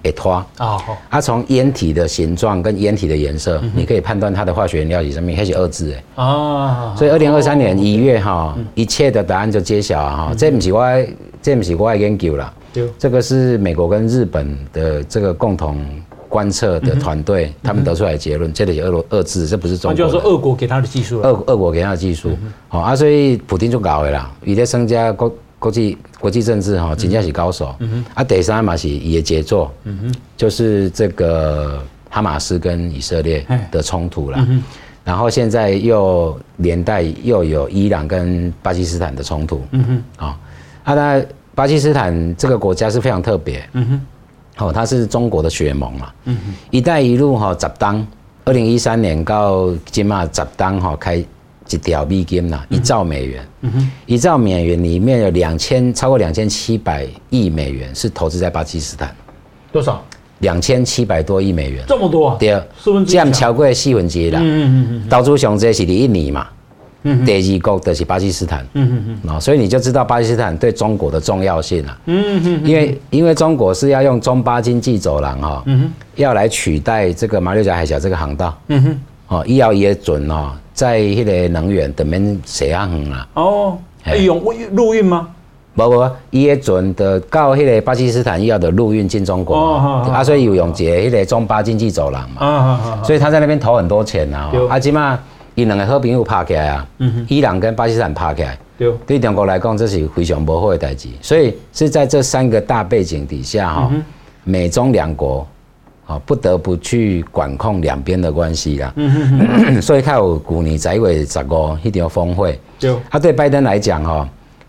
[0.05, 0.79] 会拖啊。
[1.11, 6.05] 它从烟体的形状跟烟体的颜色，你可以判断它的化学原料是什么，开始二字哎。
[6.17, 6.95] 哦。
[6.99, 10.35] 所以二零二三年一月哈，一切的答案就揭晓了哈。
[10.37, 11.07] 这不是我，
[11.41, 12.53] 这不是我的研究了。
[12.99, 15.81] 这个是美国跟日本的这个共同。
[16.29, 19.97] 观测的团队，嗯、他们得出来的结论，这里是俄罗俄制，这不是中国。
[19.97, 21.21] 就是俄国给他的技术。
[21.21, 22.37] 俄俄国给他的技术，
[22.69, 24.31] 好、嗯、啊，所以普丁就搞的啦。
[24.45, 27.75] 伊在增加国国际国际政治哈，真正是高手。
[27.81, 28.05] 嗯哼。
[28.15, 29.73] 啊，第三嘛是也杰作。
[29.85, 30.15] 嗯哼。
[30.37, 34.39] 就是这个哈马斯跟以色列的冲突啦。
[34.41, 34.63] 嗯哼。
[35.05, 39.63] 然后现在又连带又有伊朗跟巴基斯坦的冲突。
[39.71, 39.85] 嗯
[40.19, 40.27] 哼。
[40.27, 40.39] 啊，
[40.85, 43.69] 那巴基斯坦这个国家是非常特别。
[43.73, 44.01] 嗯哼。
[44.59, 46.13] 哦，它是中国的血盟嘛。
[46.25, 46.55] 嗯哼。
[46.71, 48.07] 一带一路哈，杂当，
[48.45, 53.47] 二零一三年到今嘛，杂当哈开一条美金呐，一兆美元。
[53.63, 53.91] 嗯哼。
[54.07, 59.15] 一兆美元里面有两千，超过两千七百亿美元是投资在巴基斯坦。
[59.73, 60.03] 多少？
[60.41, 61.85] 两千七百多亿美元。
[61.89, 62.37] 这么多啊？
[62.39, 62.63] 对，
[63.07, 64.41] 这样超过四分之一啦。
[64.41, 65.09] 嗯嗯嗯。
[65.09, 66.47] 投资上这是印尼嘛。
[67.25, 83.29] 第二国的是巴基斯坦，嗯嗯，所以你就知道巴基斯坦对中国的重要性了，嗯嗯，因为因为中国是要用中巴经济走廊哈，嗯要来取代这个马六甲海峡这个航道，嗯哼，哦，伊要也准哦，在迄个能源等面谁啊远啊？
[83.35, 83.79] 哦，
[84.21, 84.43] 用
[84.73, 85.29] 陆运吗？
[85.75, 95.19] 不不，伊也准的到迄个巴基斯坦要的陆运进中国，哦，啊，所以有用这迄个中巴经济走廊嘛，啊所以他在那边投很多钱啊，啊，起码。
[95.59, 96.87] 伊两个好朋友拍起来啊，
[97.27, 98.57] 伊朗跟巴基斯坦拍起来，
[99.05, 101.09] 对中国来讲这是非常不好的代志。
[101.21, 103.91] 所以是在这三个大背景底下哈，
[104.45, 105.45] 美中两国
[106.07, 108.95] 啊，不得不去管控两边的关系啦。
[109.83, 114.29] 所以看有去年十一月十五一条峰会，对，啊，对拜登来讲哈，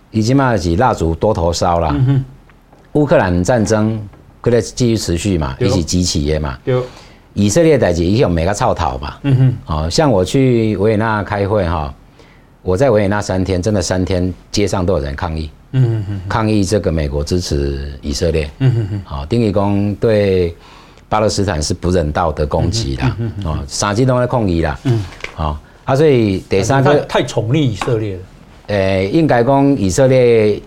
[0.10, 1.90] 已经嘛是蜡烛多头烧了。
[1.94, 2.26] 嗯
[2.94, 4.02] 乌克兰战争
[4.42, 6.58] 可能继续持续嘛，一起激起的嘛。
[6.66, 6.82] 对。
[7.34, 9.20] 以色列代志已经有每个操逃吧。
[9.24, 9.54] 嗯哼。
[9.66, 11.94] 哦，像我去维也纳开会哈，
[12.62, 15.50] 我在维也纳三天，真的三天街上都有人抗议。
[15.72, 16.22] 嗯哼。
[16.28, 18.50] 抗议这个美国支持以色列。
[18.60, 19.02] 嗯哼哼。
[19.06, 20.56] 好，丁义公对。
[21.12, 28.20] 巴勒斯坦是不人道的攻击啦，哦，三机都在抗议啦，嗯，好，啊，所以第三个太宠溺以色列了，
[28.68, 30.62] 诶，应该讲以色列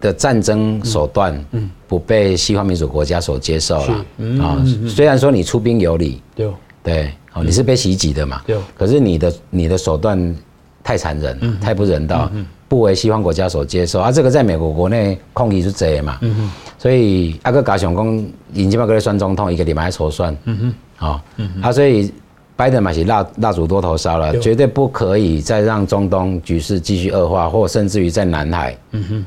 [0.00, 4.04] 的战争手段，嗯，不被西方民主国家所接受了，
[4.42, 6.48] 啊，虽然说你出兵有理，对，
[6.82, 10.36] 对，哦，你是被袭击的嘛，对，可是你的你的手段
[10.82, 12.30] 太残忍，太不人道，
[12.66, 16.50] 不为西方国家所接受，啊，这个在美国国内抗议是这嘛，嗯哼。
[16.78, 18.06] 所以阿哥加上讲，
[18.54, 22.10] 引进嘛，搁咧选总统，一个礼拜筹算，嗯哼，好，嗯哼，啊，所以
[22.56, 29.26] 拜登嘛是蜡蜡烛多头烧了，绝对不可以再让中东局势继续恶化，或甚至于在南海，嗯哼，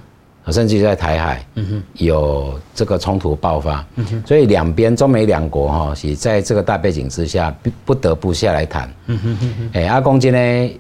[0.52, 10.72] 甚至在台海，嗯哼，有这个冲突爆发，嗯哼，所以两边中美两国哈是在这个大背景之下，不不得不下来谈，嗯哼哼哼，哎，阿公今天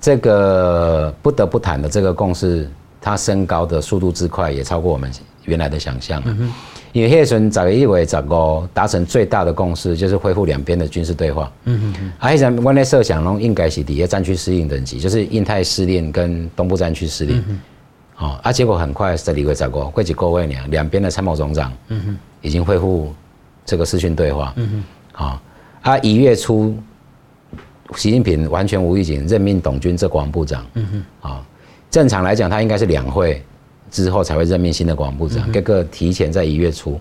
[0.00, 2.68] 这个不得不谈的这个共识，
[3.00, 5.10] 它升高的速度之快，也超过我们。
[5.44, 6.36] 原来的想象啊，
[6.92, 11.50] 因为那时候十一月十五达成最大的共识，就是恢复两边的军事对话。
[11.64, 12.12] 嗯嗯嗯。
[12.20, 17.38] 啊，迄阵我咧设想拢应该是底下战区司令等级，就是印太司令跟东部战区司令。
[17.48, 17.60] 嗯
[18.42, 23.12] 啊，结果很快十二月十五过几个月呢，两边的参谋总长，嗯哼，已经恢复
[23.64, 24.52] 这个视讯对话。
[24.56, 24.84] 嗯哼。
[25.12, 25.42] 好，
[25.82, 26.76] 啊，一月初，
[27.96, 30.64] 习近平完全无预警任命董军这国防部长。
[30.74, 31.30] 嗯哼。
[31.30, 31.46] 啊，
[31.90, 33.42] 正常来讲，他应该是两会。
[33.90, 36.98] 之后才会任命新的国防部长，各个提前在一月初，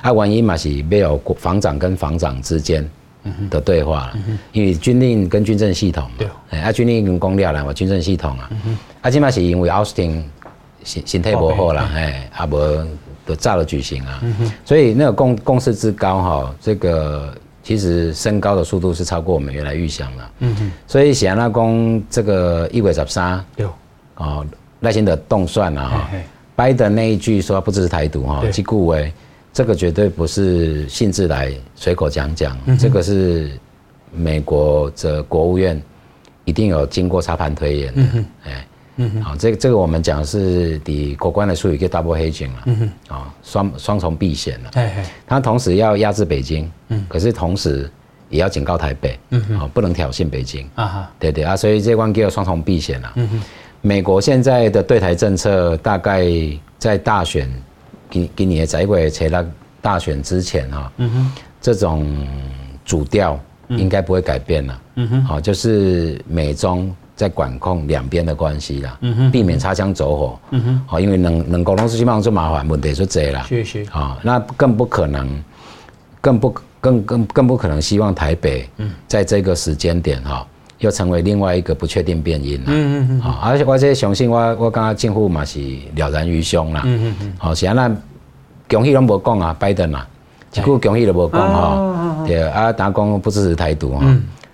[0.00, 2.82] 啊，万一嘛是没有防长跟防长之间
[3.50, 4.18] 的对话了，
[4.52, 8.50] 因为军令跟军政系统嘛，啊，军令跟公料啦，嘛，军政系统啊，
[9.02, 10.24] 啊，起码是因为奥斯汀
[10.84, 12.86] 心心态不好啦，哎，啊，无
[13.26, 14.22] 都炸了举行啊，
[14.64, 20.30] 所以那个共共识之高哈，这个其实升高的速度是超过我们原来预想了，
[20.86, 23.44] 所以显然讲这个一月十三，
[24.16, 24.46] 哦。
[24.82, 26.10] 耐心的动算了哈，
[26.56, 29.12] 拜登那一句说不支持台独哈，即故为
[29.52, 33.50] 这个绝对不是兴致来随口讲讲，这个是
[34.10, 35.78] 美国的国务院
[36.46, 38.02] 一定有经过沙盘推演的，
[38.46, 38.66] 哎，
[39.22, 44.70] 好，这个这个我们讲是的国关的术语叫 double hedging 了，啊，双双重避险了，
[45.26, 47.04] 他同时要压制北京，嗯。
[47.08, 47.90] 可是同时
[48.28, 51.10] 也要警告台北，嗯啊，不能挑衅北京，啊哈。
[51.18, 53.12] 对对啊，所以这关叫双重避险了。
[53.16, 53.42] 嗯哼。
[53.82, 56.26] 美国现在的对台政策，大概
[56.78, 57.48] 在大选，
[58.10, 59.42] 今今年在过才到
[59.80, 61.32] 大选之前哈，嗯哼，
[61.62, 62.06] 这种
[62.84, 68.98] 主调应该不会改变了，嗯哼，好，就是美中在管控两边的关系啦，
[69.30, 75.28] 避免擦枪走火，嗯哼，好，因为能能沟通是基本上就麻烦问题就这啦，谢谢，好，那更不可能，
[76.22, 80.46] 更不更更更不可能希望台北，嗯，在这个时间点哈。
[80.78, 82.68] 又成为另外一个不确定变因啦。
[82.68, 83.20] 嗯嗯嗯。
[83.20, 85.60] 好，而且我这相信我，我刚刚近乎嘛是
[85.94, 86.80] 了然于胸啦。
[86.86, 87.32] 嗯嗯嗯。
[87.36, 87.90] 好，现在
[88.66, 90.08] 恭喜拢无讲啊，拜登啦，
[90.54, 92.24] 一句恭喜都无讲哈。
[92.26, 94.06] 对啊，打工不支持台独哈。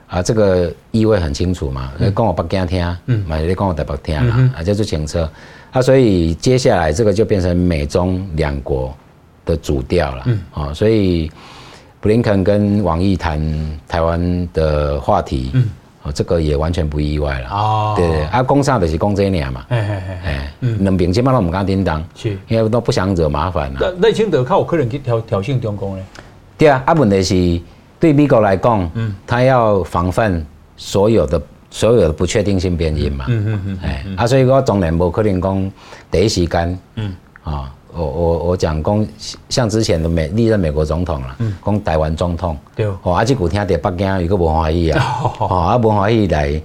[0.08, 5.18] 啊，这个意味很清楚嘛，讲我北京听，嗯，嘛你讲我台北听啦，啊，就是清楚。
[5.72, 8.94] 啊，所以接下来这个就变成美中两国
[9.44, 10.22] 的主调了。
[10.26, 10.40] 嗯。
[10.52, 11.30] 啊，所以
[12.00, 13.40] 布林肯跟王毅谈
[13.88, 15.50] 台湾的话题。
[15.54, 15.68] 嗯。
[16.14, 23.92] 这个也完全不意外了哦，对对，啊，讲啥就是讲这年嘛，哎哎哎，嗯，两边基本上都唔敢叮当，是，因为都不想惹麻烦了。
[24.00, 26.04] 赖清德靠有可能去挑挑衅中共呢？
[26.56, 27.60] 对啊，啊，问题是
[27.98, 30.44] 对美国来讲，嗯，他要防范
[30.76, 35.72] 所有的所有的不确定性变因嘛，嗯嗯嗯，哎，啊，所以我当然不可能讲
[36.10, 37.72] 第一时间，嗯，啊。
[37.98, 39.08] 我我我讲讲，
[39.48, 45.02] 像之前的美历任美国总统了，讲台湾总统，对，哦，啊，这股听到北京有个文化意啊，
[45.40, 46.60] 哦，啊，文化意来，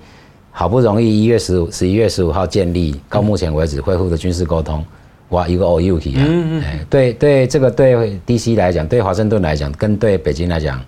[0.51, 4.83] 好不容易一月十五十一月十五号建立，到目前为止恢复的军事沟通，
[5.31, 6.25] 哇，一个 O U 去啊，
[6.63, 10.79] 哎，对对，这个对 D C 来讲，对华盛顿来讲，跟对北京来讲，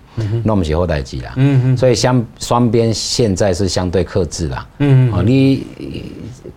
[0.42, 5.66] 那么些后代机啦，嗯嗯，所以相双边现在是相对克制啦，嗯嗯，你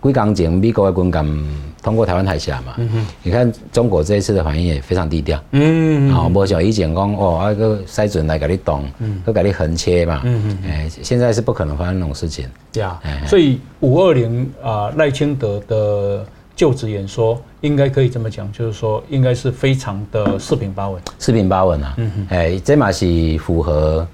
[0.02, 1.68] 几刚前美国的军舰。
[1.80, 3.06] 通过台湾海峡嘛，嗯、嗯。
[3.22, 16.26] 你看中国这一次的反应也非常低调，嗯，好，没像以前讲哦，那个筛准来给你动，嗯，都给你横切嘛，嗯嗯，哎，现在是不可能发生那种事情，对啊，所以五二零啊赖清德的
[16.58, 21.00] 就职演说，应该可以这么讲，就是说应该是非常的四平八稳。
[21.16, 23.06] 四平八稳啊，嗯哼，哎，这嘛是
[23.38, 24.04] 符合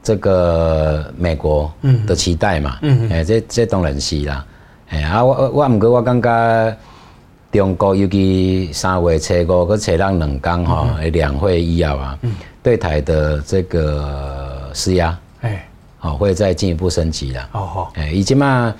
[0.00, 1.68] 这个美国
[2.06, 4.46] 的期待嘛，嗯哎，这这当然是啦，
[4.90, 6.76] 哎啊，我我唔过我感觉
[7.50, 15.66] 中国尤其三月初五跟初六两天哈，两会以后啊，嗯，对台的这个施压，哎。
[15.98, 17.48] 好，会再进一步升级了。
[17.52, 18.74] 哦好，哎，以及嘛，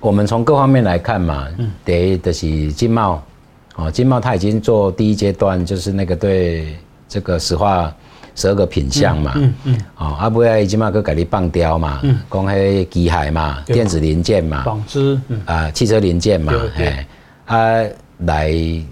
[0.00, 3.22] 我们从各方面来看嘛，嗯，第一就是经贸，
[3.76, 6.76] 哦，经贸它已经做第一阶段，就是那个对
[7.08, 7.92] 这个石化
[8.34, 17.06] 十二个品项嘛，嗯嗯，哦，啊不要以及嘛，个改你棒雕嘛，嗯，讲迄机械嘛，电子零件嘛，纺织，啊，汽车零件嘛，哎，
[17.46, 17.84] 啊
[18.18, 18.84] 来，一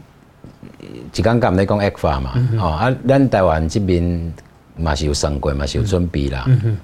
[1.23, 4.33] 刚刚在讲 ECFA 嘛，哦，啊，咱台湾这边
[4.77, 6.79] 嘛是有升过嘛是有准备啦，嗯嗯。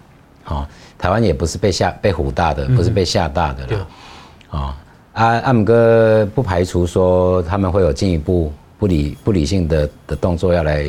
[0.46, 0.66] 哦，
[0.98, 3.86] 台湾也不是被吓被唬大的，不是被吓大的了。
[4.50, 4.74] 哦，
[5.12, 10.84] 啊阿姆哥不排除说他们会有进一步不理不理性的的动作要来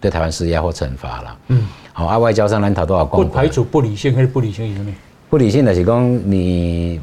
[0.00, 1.36] 对台湾施压或惩罚了。
[1.48, 3.24] 嗯，好，啊外交上能讨多少公？
[3.24, 4.94] 不排除不理性还是不理性意思呢？
[5.28, 7.00] 不理性的是讲你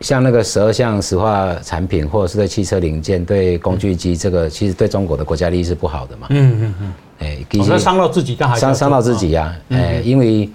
[0.00, 6.26] 像那个十二项石化产品，或者是对汽车零件、对工具机，这个其实对中国的国家利益是不好的嘛。
[6.30, 6.92] 嗯嗯嗯。
[7.18, 9.54] 哎，伤到自己，但还伤伤到自己呀。
[9.70, 10.48] 哎，因为。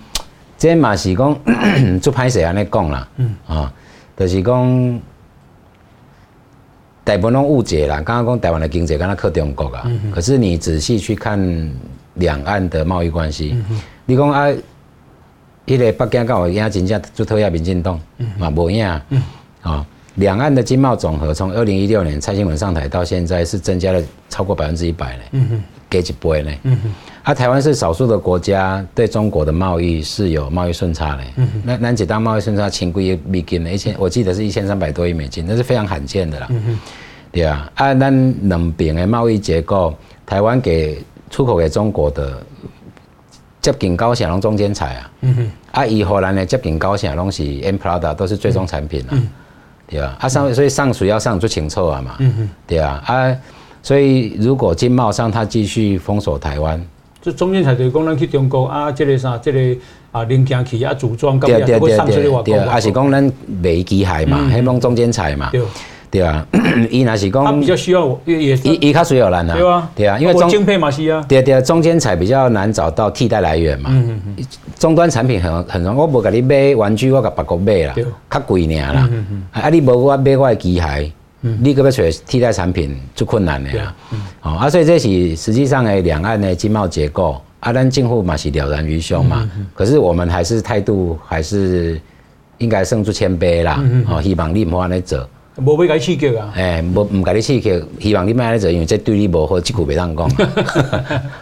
[0.58, 1.36] 这嘛是讲
[1.99, 3.08] 做歹势安尼讲啦，
[3.47, 3.73] 啊，
[4.21, 5.01] 就是讲
[7.03, 7.95] 大部分拢误解啦。
[8.01, 11.39] 刚刚讲台湾的经济，刚刚靠中国啊，可是你仔细去看
[12.15, 13.57] 两岸的贸易关系，
[14.05, 14.47] 你讲啊，
[15.65, 17.99] 一个北京跟我一样，真正就讨厌民进党
[18.38, 19.86] 嘛，无影啊。
[20.15, 25.23] 两岸的经贸总和从二零一六年蔡英文上台到现在，是增加了超过百分之一百嘞，
[25.89, 26.60] 加一倍嘞。
[27.23, 31.23] 啊，台湾是少数的国家对中国的贸易是有贸易顺差的。
[31.36, 36.47] 嗯，那那几当贸易顺差，轻归美金的一千，我记得是一千三百多亿美金，那是非常罕见的啦。
[36.49, 36.79] 嗯哼，
[37.31, 39.93] 对啊，啊，咱两边的贸易结构，
[40.25, 42.41] 台湾给出口给中国的
[43.62, 45.12] 接近高响龙中间材啊。
[45.21, 49.10] 嗯哼，啊，以荷兰的接近高响龙是 M Prada 都是最终产品啊。
[49.12, 49.29] 嗯，
[49.88, 52.15] 对啊，啊上所以上水要上最清楚啊嘛。
[52.17, 53.38] 嗯哼，对啊，啊，
[53.84, 56.84] 所以如果经贸上他继续封锁台湾。
[57.21, 59.79] 这中间材就是讲，咱去中国啊，这个啥，这个
[60.12, 63.23] 啊零件器啊组装，对对对对对，还是讲咱
[63.62, 65.62] 卖机械嘛，还弄中间材嘛，对。
[66.10, 66.45] 对啊。
[66.89, 74.45] 伊若是讲，他比较需要，也伊伊较需要咱啊，对啊，对啊，因为中晶片嘛是啊，对对，中间材比较难找到替代来源嘛，嗯嗯嗯，
[74.77, 77.95] 终端产品很很容易，我无甲你买玩具，我甲别国买啦，
[78.29, 79.10] 较贵尔啦，
[79.51, 81.10] 啊你无我买我的机械。
[81.43, 83.95] 嗯，你个要找替代产品就困难了呀。
[84.12, 89.49] 嗯，哦啊，所以这是实际上的，两岸的经贸结构，啊，咱政府嘛是了然于胸嘛。
[89.58, 91.99] 嗯，可是我们还是态度还是
[92.60, 93.80] 应该胜出谦卑啦。
[93.82, 95.27] 嗯，哦，希望你唔好安尼做。
[95.58, 96.54] 无要甲你刺激啊。
[96.56, 100.27] 诶，无唔甲你刺激，希望你莫安尼做，因为这对你无好，这句袂当讲。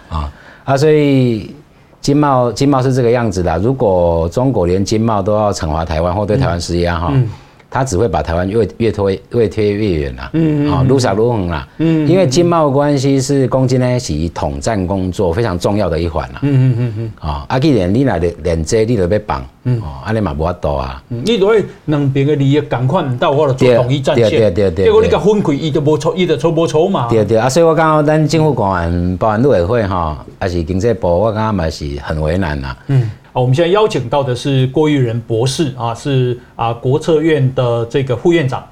[0.07, 0.31] 啊
[0.63, 1.53] 啊，所以
[1.99, 3.57] 经贸经贸是这个样子的。
[3.59, 7.11] 如果中国连经贸都要惩罚台湾或对台湾施压哈。
[7.13, 7.29] 嗯
[7.69, 33.11] 他只会把台湾越越推越推越远啦，嗯，好，路上路远啦，嗯，因为经贸关系是公斤呢是统战工作非常重要的一环啦，嗯嗯嗯嗯，啊，阿既然你来连连这你都要绑，嗯，哦，阿你嘛无法度啊，你都会两边的利益赶快唔到我了做统一战线，对对对对，结果你个分开，伊都无筹，伊都筹无筹嘛，对对，啊，所以我刚刚咱政府官员，包含陆委会哈，还是经济部，我刚刚嘛是很为难呐，嗯。
[33.39, 38.67] 我们现在邀请到的是郭玉仁博士啊，是啊国策院的这个副院长。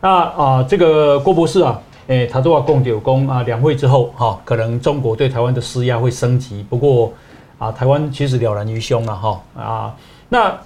[0.00, 3.42] 那啊，这个郭博士啊，诶，他都要共有功啊。
[3.42, 6.64] 两会之后哈，可能中国对台湾的施压会升级。
[6.70, 7.12] 不过
[7.58, 9.94] 啊，台湾其实了然于胸了哈啊。
[10.30, 10.56] 那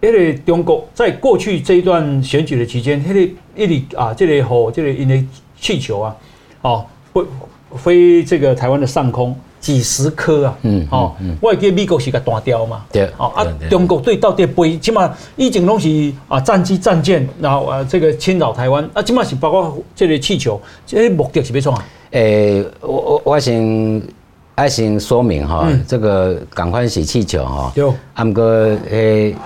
[0.00, 3.20] 因为中国在过去这一段选举的期间，他的
[3.54, 5.22] 一里啊，这里和这里因为
[5.60, 6.16] 气球啊，
[6.62, 7.24] 哦，会
[7.76, 9.36] 飞这个台湾的上空。
[9.60, 21.84] 几十颗啊，嗯，哦，我记得美国是个大雕嘛，对，哦啊，中国队到底飞，起码以前拢是啊战机战舰，然后啊这个侵扰台湾，啊，起码是包括这个气球，这个目的是要创啊？
[22.12, 24.02] 诶，我我我先
[24.54, 28.42] 爱先说明哈，这个赶快是气球哈，有，啊，毋过
[28.90, 29.36] 诶，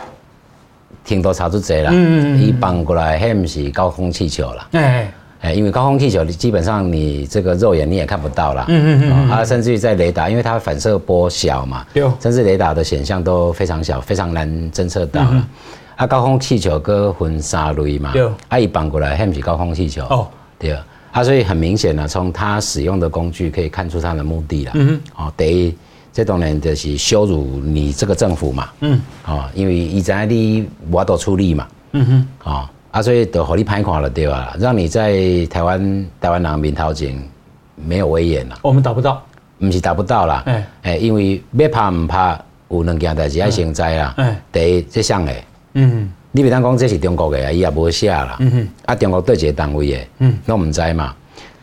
[1.05, 5.13] 挺多查出侪啦，嗯嗯，伊放过来，迄毋是高空气球啦，哎。
[5.53, 8.65] 因为高空气球，基本上你这个肉眼你也看不到啦。
[8.69, 9.31] 嗯嗯嗯。
[9.31, 15.49] 啊，甚至于在雷达，因为它反射波小嘛，对，甚至雷达的显像都非常小，非常难侦测到了。
[15.97, 20.05] 啊，高空气球跟分三类嘛，对，啊，一绑过来，还不是高空气球。
[20.05, 20.29] 哦，
[20.59, 20.77] 对。
[21.13, 24.73] 啊，所以很明显的，从它使用的工具可以看出它的目的了。
[24.75, 25.25] 嗯哼。
[25.25, 25.73] 哦，等于
[26.13, 28.69] 这种人就是羞辱你这个政府嘛。
[28.81, 29.01] 嗯。
[29.27, 31.69] 哦，因为以前你我都出力嘛。
[31.93, 32.29] 嗯哼。
[32.51, 32.69] 哦。
[32.95, 34.55] 啊，所以就互你歹看了对吧？
[34.57, 37.21] 让你在台湾台湾人面头前
[37.75, 38.57] 没有威严了。
[38.63, 39.21] 我们达不到，
[39.59, 40.45] 不是达不到啦。
[40.47, 44.15] 哎哎，因为要拍唔拍，有两件代志要先知啦。
[44.17, 48.37] 哎，第一，这项诶，嗯，你别当讲这是中国的啊，伊也无写啦。
[48.39, 51.13] 嗯哼，啊，中国对一个单位的，嗯，那我们知嘛。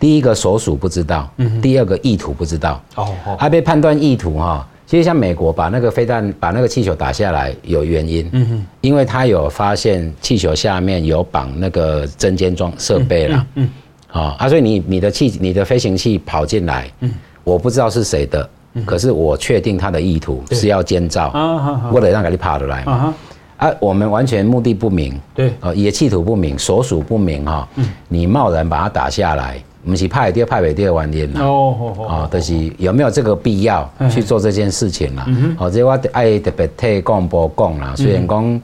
[0.01, 2.83] 第一个所属不知道，嗯，第二个意图不知道。
[2.95, 4.67] 哦哦，还被判断意图哈。
[4.91, 13.69] 其实像美国把那个飞弹、把那个气球打下来有原因，嗯哼，因为他有发现气球下面有绑那个针尖装设备了，嗯，
[14.11, 17.09] 啊，啊，所以你你的气、你的飞行器跑进来，嗯，
[17.45, 18.49] 我不知道是谁的，
[18.85, 23.15] 可是我确定他的意图是要监造，啊，为了让你爬得来嘛，
[23.55, 27.65] 啊，我们完全目的不明，对，呃，也企图不明，所属不明哈，
[28.09, 29.57] 你贸然把它打下来。
[29.85, 35.27] 不是派第二派尾第二原因啦，哦哦，就是有没有这个必要去做这件事情啦？
[35.57, 37.93] 哦，这我爱特别替广播讲啦。
[37.95, 38.61] 虽然讲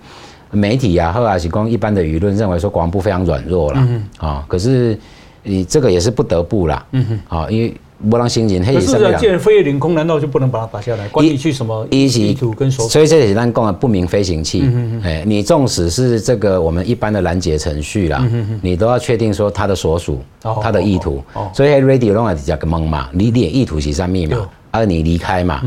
[0.51, 3.87] 媒体啊，或者是讲一般的舆论认为说国防部非常软弱啦，
[4.17, 4.97] 啊，可是
[5.43, 6.85] 你这个也是不得不啦，
[7.27, 7.73] 啊，因为。
[8.09, 11.07] 不让新人，可是啊，既然飞越领空，难道就不能把它打下来？
[11.07, 12.87] 关你去什么意图跟手？
[12.87, 14.63] 所以这也是咱讲的不明飞行器。
[15.03, 18.23] 哎，你纵使是这个我们一般的拦截程序啦，
[18.61, 20.21] 你都要确定说它的所属、
[20.61, 21.23] 它的意图。
[21.53, 24.37] 所以 radio 拢系一个懵嘛，你的意图是啥密码？
[24.69, 25.63] 而你离开嘛？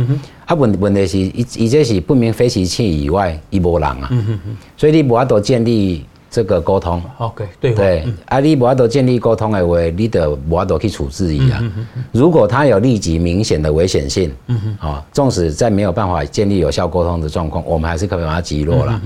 [0.46, 4.10] 啊问问题是，一一这是不明飞行器以外，一无人啊。
[4.76, 6.04] 所以你无法度建立。
[6.30, 11.60] 这个沟通，OK，对对，啊，你无法度建立沟通的话，你得无法度去处置伊啊。
[12.12, 19.02] 如果他有立即明显的危险性，嗯哼啊，纵使在没有办法建立有效沟通的状况，我们还是可以把它击落了，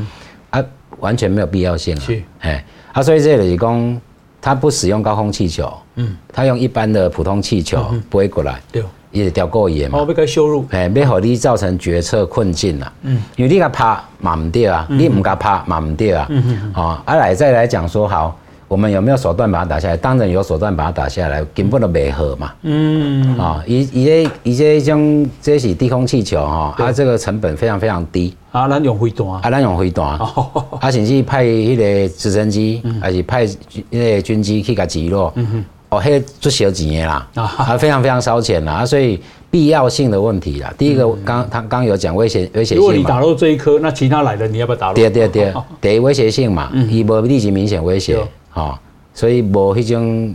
[0.50, 0.64] 啊，
[1.00, 2.02] 完全没有必要性啊。
[2.40, 4.00] 哎，啊，所以这里讲，
[4.40, 8.82] 他不使用高空气球，嗯，他用一般的普通气球飞过来，对。
[9.14, 12.92] 也调过严嘛，哦，要给羞辱，哎，要互你造成决策困境啦。
[13.02, 16.26] 嗯，因为你个拍嘛唔对啊，你唔个拍嘛唔对啊。
[16.28, 16.72] 嗯嗯。
[16.74, 18.36] 哦，啊来再来讲说好，
[18.66, 19.96] 我们有没有手段把它打下来？
[19.96, 22.52] 当然有手段把它打下来，根本都没合嘛。
[22.62, 23.38] 嗯。
[23.38, 28.34] 啊，一一些一些像这些低空气球哈，它这个成本非常非常低。
[28.50, 29.28] 啊，咱用飞弹。
[29.28, 30.04] 啊，咱用飞弹。
[30.04, 33.56] 啊，甚至派迄个直升机，还是派迄
[33.90, 35.32] 个军机去甲击落。
[35.36, 35.64] 嗯哼。
[35.94, 39.20] 哦，黑，做小几年啦，啊，非常非常烧钱啦，啊，所以
[39.50, 40.72] 必要性的问题啦。
[40.76, 42.80] 第一个，刚他刚有讲危险危险性嘛。
[42.80, 44.94] 如果你打落这一颗，那其他来的你要不要打落？
[44.94, 48.18] 对对对，第一危险性嘛，伊无立即明显威胁，
[48.54, 48.76] 哦，
[49.14, 50.34] 所以无迄种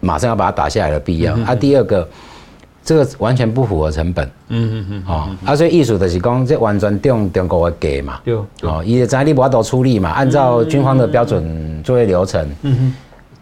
[0.00, 1.34] 马上要把它打下来的必要。
[1.44, 2.08] 啊，第二个，
[2.82, 4.24] 这个完全不符合成本。
[4.48, 5.02] 嗯嗯嗯。
[5.06, 8.20] 哦，啊，所以意思就是讲，这完全中中国的价嘛。
[8.24, 8.34] 对。
[8.62, 12.48] 哦，伊就知你无法度处理嘛，按照军方的标准作业流程。
[12.62, 12.94] 嗯哼。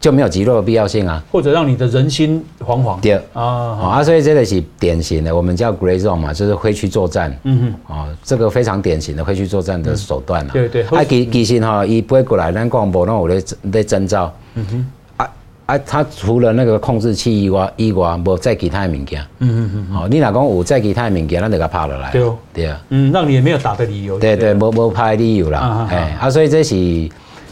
[0.05, 3.01] 就没有击落的必要性啊，或者让你的人心惶惶。
[3.01, 7.35] 对啊，啊，所以这个是典型的，我们叫 gray zone 嘛，就是灰区作战。
[7.45, 10.51] 嗯哼，啊，这个非常典型的灰区作战的手段啊。
[10.53, 10.83] 对对。
[10.83, 13.43] 啊，其其实哈，一飞过来，咱广播那我咧
[13.73, 14.31] 在征兆。
[14.57, 14.87] 嗯哼。
[15.17, 15.31] 啊
[15.65, 19.23] 啊，他除了那个控制器以外，以外无再其他的物件。
[19.39, 19.97] 嗯嗯嗯。
[19.97, 22.11] 哦，你若讲有再其他的物件，咱就给拍落来。
[22.11, 22.79] 对哦对啊。
[22.91, 24.19] 嗯，让你也没有打的理由。
[24.19, 25.89] 对对，无无拍理由啦。
[25.91, 27.09] 哎，啊，所以这是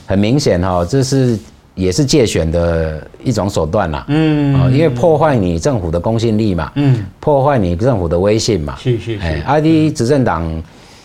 [0.06, 1.38] 很明显哈，这是。
[1.74, 10.62] 也是借选的一种手段啦，嗯，因为破坏你政府的公信力嘛，嗯，破坏你政府的威信嘛，是是是，哎，阿弟执政党，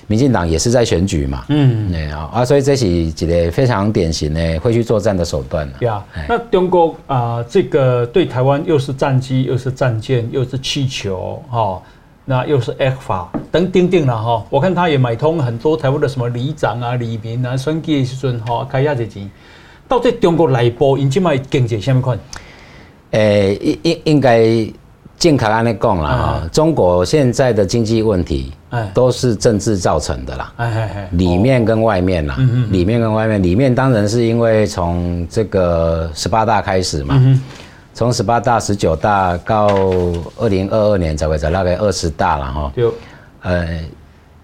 [0.08, 5.70] 民进党也是在选举嘛，嗯，哎啊，所以这是一个非常典型的会去作战的手段。
[5.80, 11.82] 对啊，那中国啊，这个对台湾又是战机，又是战舰，又是气球，哈，
[12.26, 14.46] 那又是 F 法等等等了哈。
[14.50, 19.32] 我看他也买通很多台湾的什么里长啊、里民啊，选举的时阵哈，开下这钱。
[19.88, 22.20] 到底中国内部因即卖经济什么款？
[23.12, 24.46] 诶，应应应该
[25.18, 26.50] 健康安尼讲啦哈。
[26.52, 28.52] 中国现在的经济问题，
[28.94, 30.54] 都是政治造成的啦。
[31.12, 32.38] 里面跟外面啦，
[32.70, 37.40] 里面跟外面，里面当然是因为从这个十八大开始嘛，
[37.94, 39.68] 从十八大、十九大到
[40.38, 42.72] 二零二二年才会在那个二十大了哈。
[42.76, 42.94] 就，
[43.42, 43.80] 呃，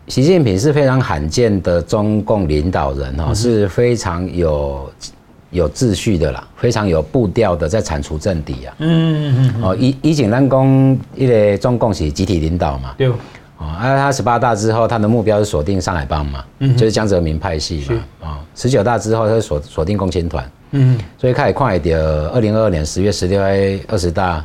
[0.07, 4.89] 习近平是非常罕见的中共领导人哈，是非常有。
[5.53, 8.75] 有秩序的啦，非常有步调的在铲除政敌啊。
[8.79, 9.63] 嗯嗯嗯。
[9.63, 12.95] 哦，以以前咱讲，一个中共是集体领导嘛。
[12.97, 13.07] 对。
[13.07, 13.15] 哦，
[13.65, 18.27] 啊，他十八大之后，他的目标是锁定上海帮嘛，嗯，就是江泽民派系嘛。
[18.27, 20.51] 啊，十九大之后，他是锁锁定共青团。
[20.71, 20.99] 嗯。
[21.17, 23.45] 所以开始看一点，二零二二年十月十六号
[23.87, 24.43] 二十大，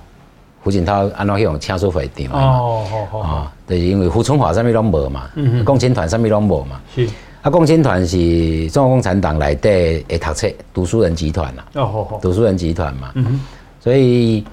[0.63, 2.39] 胡锦涛按照用签署会定嘛。
[2.39, 3.21] 哦哦哦。
[3.23, 6.79] 啊，对，因为胡春华上面拢无嘛，嗯共青团上面拢无嘛。
[6.95, 7.09] 是。
[7.49, 11.63] 啊，共青团是中国共产党来的诶，读册读书人集团呐。
[11.77, 12.19] 哦，好好。
[12.21, 13.11] 读书人集团嘛。
[13.15, 13.41] 嗯。
[13.81, 14.45] 所以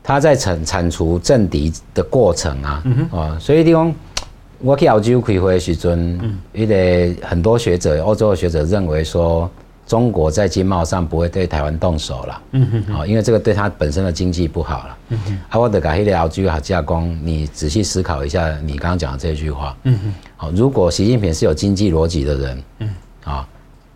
[0.00, 2.84] 他在铲铲除政敌的过程啊。
[3.10, 3.92] 啊，所以地方
[4.60, 9.50] 我去澳洲开会的时阵，嗯，因为很多学者，欧洲的学者认为说，
[9.86, 22.90] 中国在经贸上不会对台湾动手了，嗯哼，好，因为这个对他本身的经济不好了，嗯哼，啊，我的改黑的澳洲好加工，你仔细思考一下你刚刚讲的这句话，嗯哼，好，如果习近平是有经济逻辑的人，嗯，
[23.24, 23.46] 啊，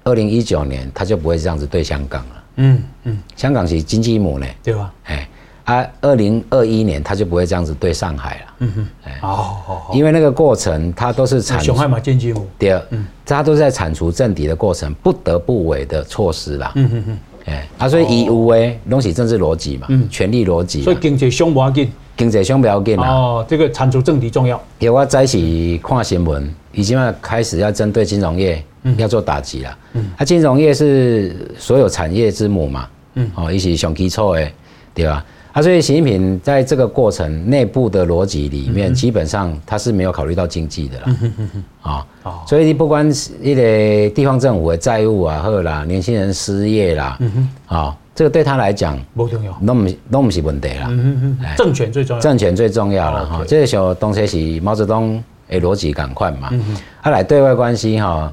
[0.04, 4.92] 二零一九年他就不会这样子对香港了，嗯嗯，香港是经济母呢，对吧？
[5.04, 5.28] 哎。
[5.68, 8.54] 啊，二零二一年他就不会这样子对上海了。
[8.60, 11.60] 嗯哼，哎，哦，因为那个过程他都是铲。
[11.60, 12.46] 上海嘛，经济母。
[12.58, 16.72] 第二，嗯，他都是在铲除政敌的过程，不得不为的措施啦。
[16.74, 17.18] 嗯哼哼，
[17.52, 20.82] 哎，啊，所以以无为东西政治逻辑嘛，嗯，权力逻辑。
[20.82, 23.10] 所以经济上不要紧，经济上不要紧啊。
[23.10, 24.58] 哦，这个铲除政敌重要。
[24.78, 28.64] 有我在一起看新闻，已经要开始要针对金融业
[28.96, 29.78] 要做打击了。
[29.92, 32.88] 嗯，啊，金融业是所有产业之母嘛。
[33.14, 34.50] 嗯，哦，一起上基础的，
[34.94, 35.24] 对吧？
[35.58, 41.16] 啊，所以习近平在这个过程内部的逻辑里面，基本上他是没有考虑到经济的啦。
[41.82, 42.06] 啊，
[42.46, 47.18] 所以你不管是一个地方政府的债务啊，或啦，年轻人失业啦，
[47.66, 50.88] 啊，这个对他来讲不重要，都不都不是问题啦。
[51.56, 53.44] 政权最重要，政权最重要了哈。
[53.44, 56.52] 这个时候东西是毛泽东的逻辑赶快嘛。
[57.02, 58.32] 他来对外关系哈。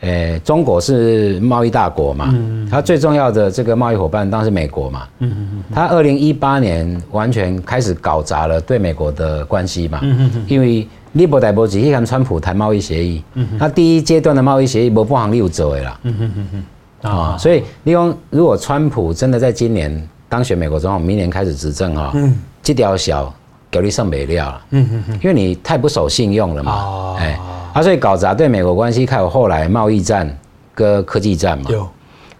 [0.00, 2.32] 诶，中国是贸易大国嘛，
[2.70, 5.08] 它最重要的这个贸易伙伴当然是美国嘛。
[5.18, 9.98] 嗯嗯嗯，他二零一八年完全开始搞砸了对美国的关系嘛。
[10.02, 13.24] 嗯嗯，因为你不代表只去跟川普谈贸易协议。
[13.34, 15.98] 嗯，他第一阶段的贸易协议没半项你有做的啦。
[16.04, 17.10] 嗯嗯嗯嗯。
[17.10, 23.34] 啊，所以利用如果川普真的在今年当选美国总统，明年开始执政哈，嗯，这条小
[23.68, 24.62] 给你上没料了。
[24.70, 26.72] 嗯嗯嗯，因为你太不守信用了嘛。
[26.72, 27.16] 哦。
[27.18, 27.36] 哎。
[27.82, 30.38] 所以搞砸对美国关系，还有后来贸易战
[30.74, 31.70] 跟科技战嘛。
[31.70, 31.88] 有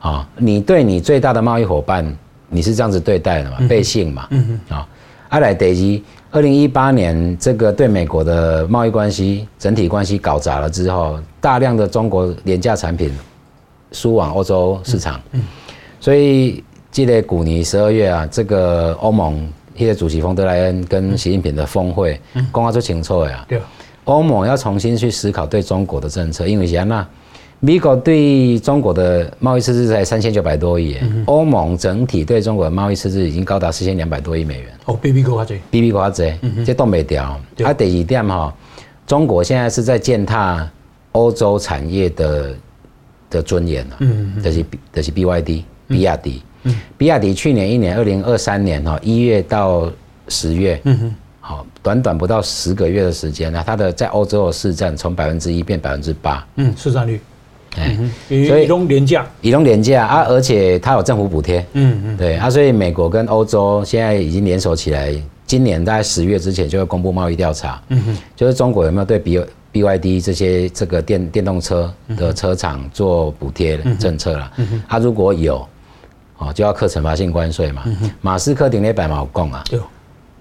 [0.00, 2.06] 啊，你对你最大的贸易伙伴，
[2.48, 3.56] 你是这样子对待的嘛？
[3.68, 4.28] 背信嘛。
[4.30, 4.76] 嗯嗯。
[4.76, 4.86] 啊，
[5.30, 13.10] 阿来得及，二零一八年这个对美国的贸易关系整体关系搞砸了之后，大量的中国廉价产品
[13.90, 15.20] 输往欧洲市场。
[15.32, 15.42] 嗯。
[16.00, 16.62] 所以
[16.92, 22.20] 记得古尼十二月啊，这个欧盟一些主席冯德莱恩跟习近平的峰会，
[22.52, 23.44] 公告就清楚呀。
[23.48, 23.60] 对。
[24.08, 27.06] 欧盟要重新去思考对中国的政策，因为什么？
[27.60, 30.96] 美国对中国的贸易赤字才三千九百多亿，
[31.26, 34.68] 欧盟整体对中国的贸易赤字已经高达四千两百多亿美元。
[34.86, 36.32] 哦，比美国还多，比美国还多，
[36.64, 37.24] 这都没掉。
[37.24, 38.54] 啊，第二点哈，
[39.06, 40.70] 中国现在是在践踏
[41.12, 42.54] 欧洲产业的
[43.28, 43.96] 的尊严了。
[43.98, 46.42] 嗯，就是就是 BYD，比亚迪。
[46.62, 49.90] 嗯，比亚迪去年一年，二零二三年哈，一月到
[50.28, 50.80] 十月。
[50.84, 51.14] 嗯哼。
[51.48, 57.18] 好，短短不到十个月的时间，呢它的在欧洲的市占从百分之一变百分之八，嗯，市占率，
[57.74, 57.96] 哎，
[58.28, 65.10] 所以移动廉价，移动廉价啊，而且它有政府补贴，嗯嗯，对啊，所以美国跟欧洲现在已经联手起来，
[65.46, 69.40] 今年大概十月之前就会公布贸易调查，嗯哼，就是中国有没有对 B
[69.72, 75.66] B Y D 这些这个电电动车的车厂做补贴政策了，嗯哼，它如果有，
[76.36, 79.64] 哦，就要课惩罚性关税嘛，嗯哼，马斯克顶那百毛共啊。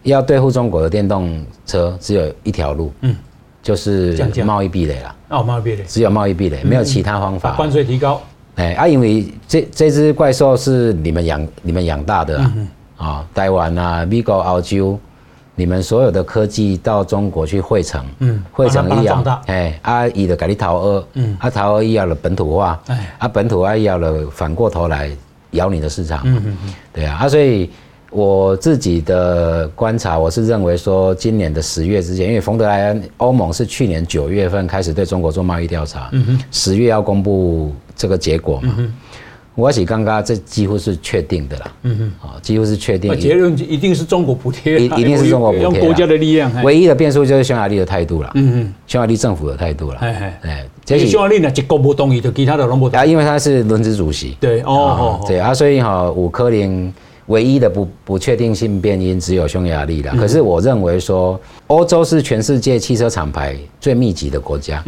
[0.03, 3.15] 要对付中国的电动车，只有一条路，嗯，
[3.61, 5.15] 就是贸易壁垒了。
[5.29, 7.51] 哦，贸易壁垒，只有贸易壁垒，没有其他方法。
[7.51, 8.21] 关税提高，
[8.55, 12.53] 哎啊，因为这这只怪兽是你们养、你们养大的啊，
[12.95, 14.97] 啊，台湾啊，美国、澳洲，
[15.55, 25.11] 你们所有的科技到中国去汇成，嗯，汇成一样，哎，啊，伊的给你淘二，嗯，啊，淘二要了本土化，哎，啊，本土化要了反过头来
[25.51, 27.69] 咬你的市场，嗯嗯嗯，对啊，啊，所以。
[28.09, 36.09] 我自己的观察，我是认为说，今年的十月之前，因为冯德莱恩欧盟是去年九月份开始对中国做贸易调查，
[36.49, 38.93] 十月要公布这个结果嘛，嗯哼，
[39.55, 52.97] 我是刚刚这几乎是确定的啦，嗯哼，啊，几乎是确定，结论一定是中国补贴，一一定是中国补贴，用国家的力量，唯一的变数就是匈牙利的态度了，嗯哼，匈牙利政府的态度了，哎哎，这匈牙利呢，一国不同意的，其他的拢不同。
[52.97, 56.93] 意啊，因为他是轮值主席，对，哦哦，对啊，所以哈，五科林。
[57.27, 60.13] 唯一的不不确定性变因只有匈牙利了。
[60.15, 64.83] 可是我认为说，欧洲是全世界汽车厂牌最密集的国家。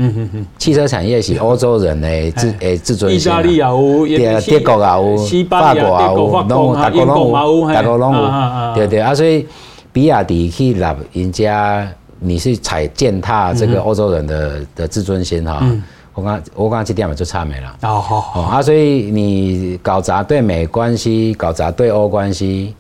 [0.58, 3.32] 汽车产业是欧洲人的自诶自尊心。
[3.32, 8.76] 意大利也有，德国也有，西班牙法国也有，大国拢有，大国拢有。
[8.76, 9.46] 对对啊，所以
[9.92, 11.88] 比亚迪去拿人家
[12.20, 15.62] 你是踩践踏这个欧洲人的的自尊心哈。
[16.20, 22.76] 我刚我刚刚这点嘛就差没了哦好啊，所以你搞砸对美关系，搞砸对欧关系，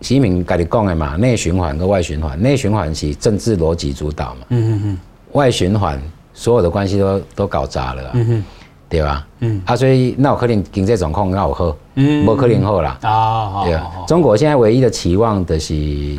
[0.00, 4.98] 习近平跟你讲的嘛，内循环跟外循环，内循环是政治逻辑主导嘛，嗯嗯嗯，
[5.32, 6.00] 外循环
[6.34, 8.44] 所有的关系都都搞砸了，嗯哼，
[8.88, 9.26] 对吧？
[9.40, 9.62] 嗯。
[9.64, 12.98] 啊，所以那有可能经济状况那有好，嗯，没可能好啦。
[13.02, 15.74] 啊，对啊，中国现在唯一的期望的是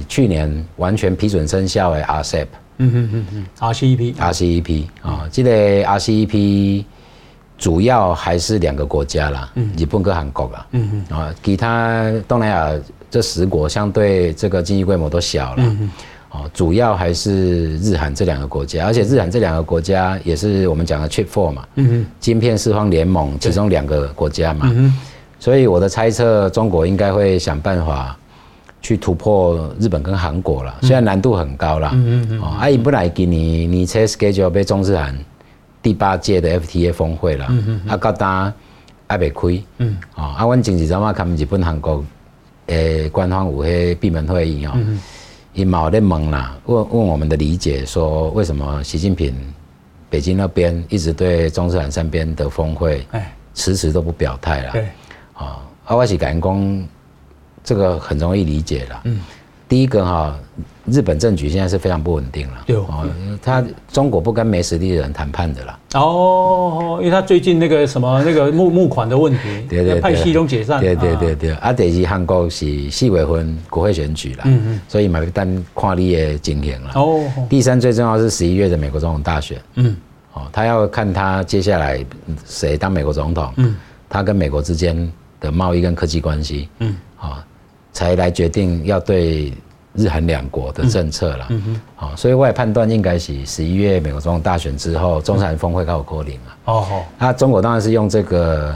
[0.07, 2.47] 去年完全批准生效的 RCEP。
[2.83, 6.83] 嗯嗯嗯嗯，RCEP，RCEP 啊，这个 RCEP
[7.57, 12.71] 主要还是两个国家啦，嗯、日本跟韩国啦，嗯嗯，啊，其他东南亚
[13.09, 15.89] 这十国相对这个经济规模都小了，嗯
[16.31, 24.91] 哦，主要还是日韩这两个国家，而且日韩这两个国家也是我们讲的 Chip Four 嘛，嗯哼，晶片四方联盟其中两个国家嘛，嗯
[25.39, 28.17] 所以我的猜测，中国应该会想办法
[28.83, 35.17] 去突破日本跟韩国了，虽然难度很高啦，嗯嗯哦，啊，伊本来今年年初 schedule 被中日韩
[35.81, 38.53] 第八届的 FTA 峰会了，嗯嗯，啊，到单
[39.07, 42.03] 还没开，嗯，哦，啊，阮前几阵嘛看日本韩国
[42.67, 44.71] 诶官方有迄闭门会议哦。
[44.75, 44.99] 嗯
[45.55, 49.35] 伊毛在问啦，问问我们的理解，说为什么习近平
[50.09, 53.05] 北京那边一直对中日韩三边的峰会，
[53.53, 54.71] 迟迟都不表态啦。
[54.71, 54.81] 对，
[55.35, 56.83] 啊，阿我是感公，
[57.63, 59.01] 这个很容易理解了。
[59.05, 59.19] 嗯。
[59.65, 60.37] 第一个哈，
[60.85, 62.63] 日本政局现在是非常不稳定了。
[62.67, 63.09] 对哦，
[63.41, 65.79] 他中国不跟没实力的人谈判的啦。
[65.95, 70.79] 哦，因为他最近那个什么那个募募款的问题，对对对，派系都解散。
[70.79, 76.91] 对对对对，啊，第二韩国是四月份国会选举了，嗯嗯，所以买单跨立的经验了。
[76.93, 77.23] 哦。
[77.49, 79.59] 第三最重要是十一月的美国总统大选。
[79.75, 79.95] 嗯。
[80.33, 82.05] 哦，他要看他接下来
[82.45, 83.51] 谁当美国总统。
[83.55, 83.75] 嗯。
[84.07, 86.69] 他跟美国之间的贸易跟科技关系。
[86.77, 86.95] 嗯。
[87.17, 87.43] 啊。
[87.93, 89.53] 才来决定要对
[89.95, 96.57] 日韩两国的政策了，嗯嗯，好，所以我也判断应该是十一月美国总统大选之后，中日韩峰会开始扩领了。
[96.65, 98.75] 哦哦，那中国当然是用这个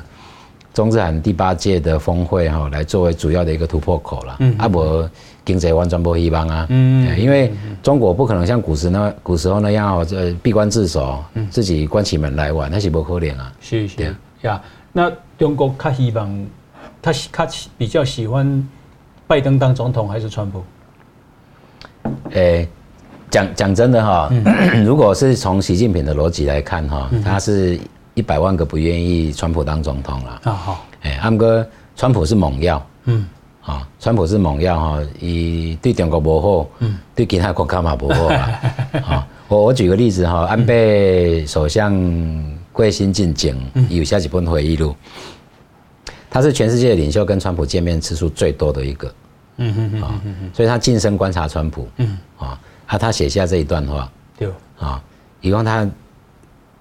[0.76, 4.36] 中日韩第八届的峰会哈来作为主要的一个突破口了。
[4.42, 5.10] 嗯，阿伯
[5.44, 7.52] 经济完全不希望啊，嗯，因为
[7.82, 13.52] 中国不可能像古时那古时候那样哦，这闭关自守，自己关起门来玩，那是不可能啊。
[13.60, 14.16] 是是。
[14.44, 14.62] 呀，
[14.94, 16.46] 那中国较希望
[17.02, 18.70] 他他比较喜欢。
[19.28, 20.64] 拜登当总统还是川普？
[22.32, 22.68] 诶，
[23.30, 24.32] 讲讲真的哈，
[24.86, 27.78] 如果是从习近平的逻辑来看哈，他是
[28.14, 30.42] 一百万个不愿意川普当总统了。
[30.46, 33.28] 啊好，诶，阿哥，川普是猛药，嗯，
[33.66, 38.50] 啊，川普是猛药哈，以对中国不好，嗯，对其他国家嘛不好啊。
[39.10, 41.94] 啊，我我举个例子哈，安倍首相
[42.72, 43.58] 贵心进京，
[43.90, 44.96] 有下几本回忆录。
[46.38, 49.12] 他是全世界的领袖跟川普见面次数最多的一个，
[49.56, 50.22] 嗯哼哼，啊，
[50.54, 54.08] 所以他近身观察川普，嗯，啊，他他写下这一段话，
[54.38, 55.02] 对，啊，
[55.42, 55.90] 以后他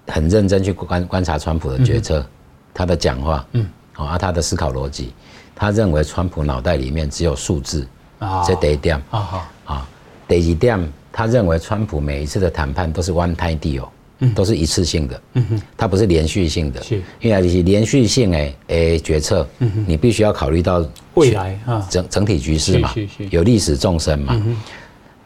[0.05, 2.23] 很认真去观观察川普的决策，
[2.71, 5.11] 他的讲话，嗯，啊，他的思考逻辑，
[5.55, 7.87] 他认为川普脑袋里面只有数字，
[8.19, 9.89] 啊，这第一点，啊好，啊，
[10.27, 13.87] 第二点，他认为川普每一次的谈判都是 one time deal。
[14.33, 21.85] 都是一次性的，嗯哼，它不是连续性的，是，因为是连续性诶诶决策，嗯哼，你必须要考虑到未来啊。
[21.89, 22.93] 整整体局势嘛，
[23.29, 24.41] 有历史纵深嘛，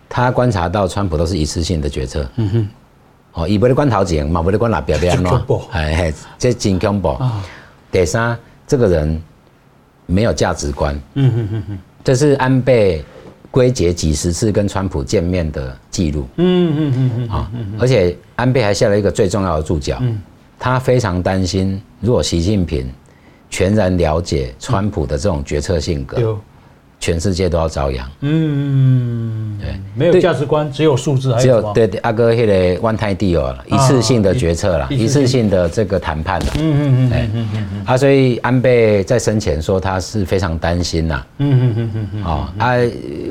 [0.10, 2.68] 他观察到川普都是一次性的决策，嗯哼，
[3.34, 7.18] 哦，伊不是关头前嘛，不是关哪边边喏，哎嘿，这真恐怖。
[7.92, 8.38] 第三，
[8.68, 9.22] 这个人
[10.06, 13.04] 没有价值观，嗯哼哼哼，这是安倍。
[13.52, 20.18] 归结几十次跟川普见面的记录，嗯嗯嗯嗯，啊，而且安倍还下了一个最重要的注脚，嗯，
[20.58, 22.90] 他非常担心，如果习近平
[23.50, 26.38] 全然了解川普的这种决策性格。
[27.02, 28.08] 全世界都要遭殃。
[28.22, 36.46] 嗯，对，没有价值观，只有数字，还有只有对阿哥迄个 one time deal 了，一次性的决策了，一次性的这个谈判了。
[36.60, 41.26] 嗯嗯嗯，嗯嗯嗯啊，所以安倍在生前说他是非常担心呐。
[41.40, 42.24] 嗯嗯嗯嗯嗯。
[42.24, 42.54] 啊，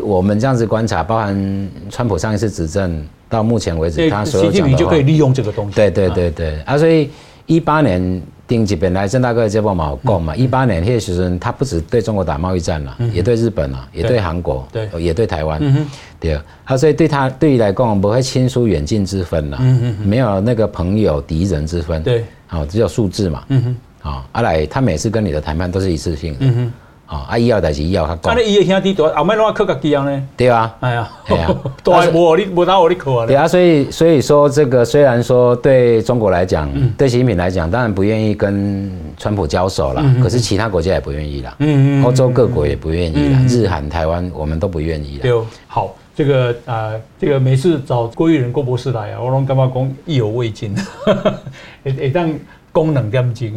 [0.02, 5.76] 我们这样子观察，包含川普上一次执政到目前为止，他所有讲的话，就可以利用这个东西。
[5.76, 7.08] 对对对对，啊，所以
[7.46, 8.20] 一八年。
[8.50, 15.86] 丁吉本来郑大哥这波嘛够嘛，一八年那时候他不止对中国打贸易战了，也对日本了，也对韩国，对，也对台湾，
[16.18, 16.36] 对。
[16.64, 19.58] 啊，所以对他对于来讲不会亲疏远近之分了，
[20.02, 23.44] 没有那个朋友敌人之分，对，好，只有数字嘛，
[24.02, 26.44] 啊，阿来他每次跟你的谈判都是一次性的。
[27.10, 28.32] 啊，阿姨要代志，伊要较讲。
[28.32, 30.28] 啊，你伊个兄弟多，后面拢要靠家己啊呢？
[30.36, 31.52] 对啊，哎呀，对啊，
[31.82, 33.26] 都还无你无拿我你靠啊。
[33.26, 45.22] 对啊，所以所以说这个虽然说对中国来讲，对习近平来讲，当然不愿意跟川普交手了，可是其他国家也不愿意了，嗯嗯，欧洲各国也不愿意了，日韩台湾我们都不愿意了。
[45.22, 45.32] 对，
[45.66, 50.72] 好，这个啊，这个每次找郭玉仁郭博士来啊，我拢感觉讲意犹未尽，
[51.82, 52.32] 会会当。
[52.72, 53.56] 功能点睛，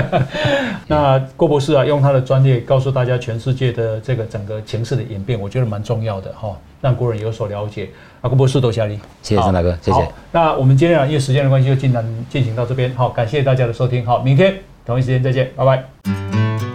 [0.88, 7.90] 那郭博士啊，用他的专业告诉大家全世界的这个整个情势的演变，我觉得蛮重要的哈，让国人有所了解。
[8.20, 10.08] 啊，郭博士多谢你，谢谢张大哥，谢谢。
[10.30, 14.54] 那我们今天啊，因为时间的关系，就进行进行到这边，好，感谢大家的收听，好，明天
[14.86, 15.84] 同一时间再见，拜拜。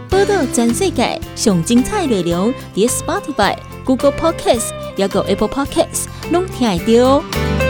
[0.09, 3.55] 波道全世界上精彩内容，点 Spotify、
[3.85, 7.66] Google Podcast，还有 Apple Podcast，拢听得到。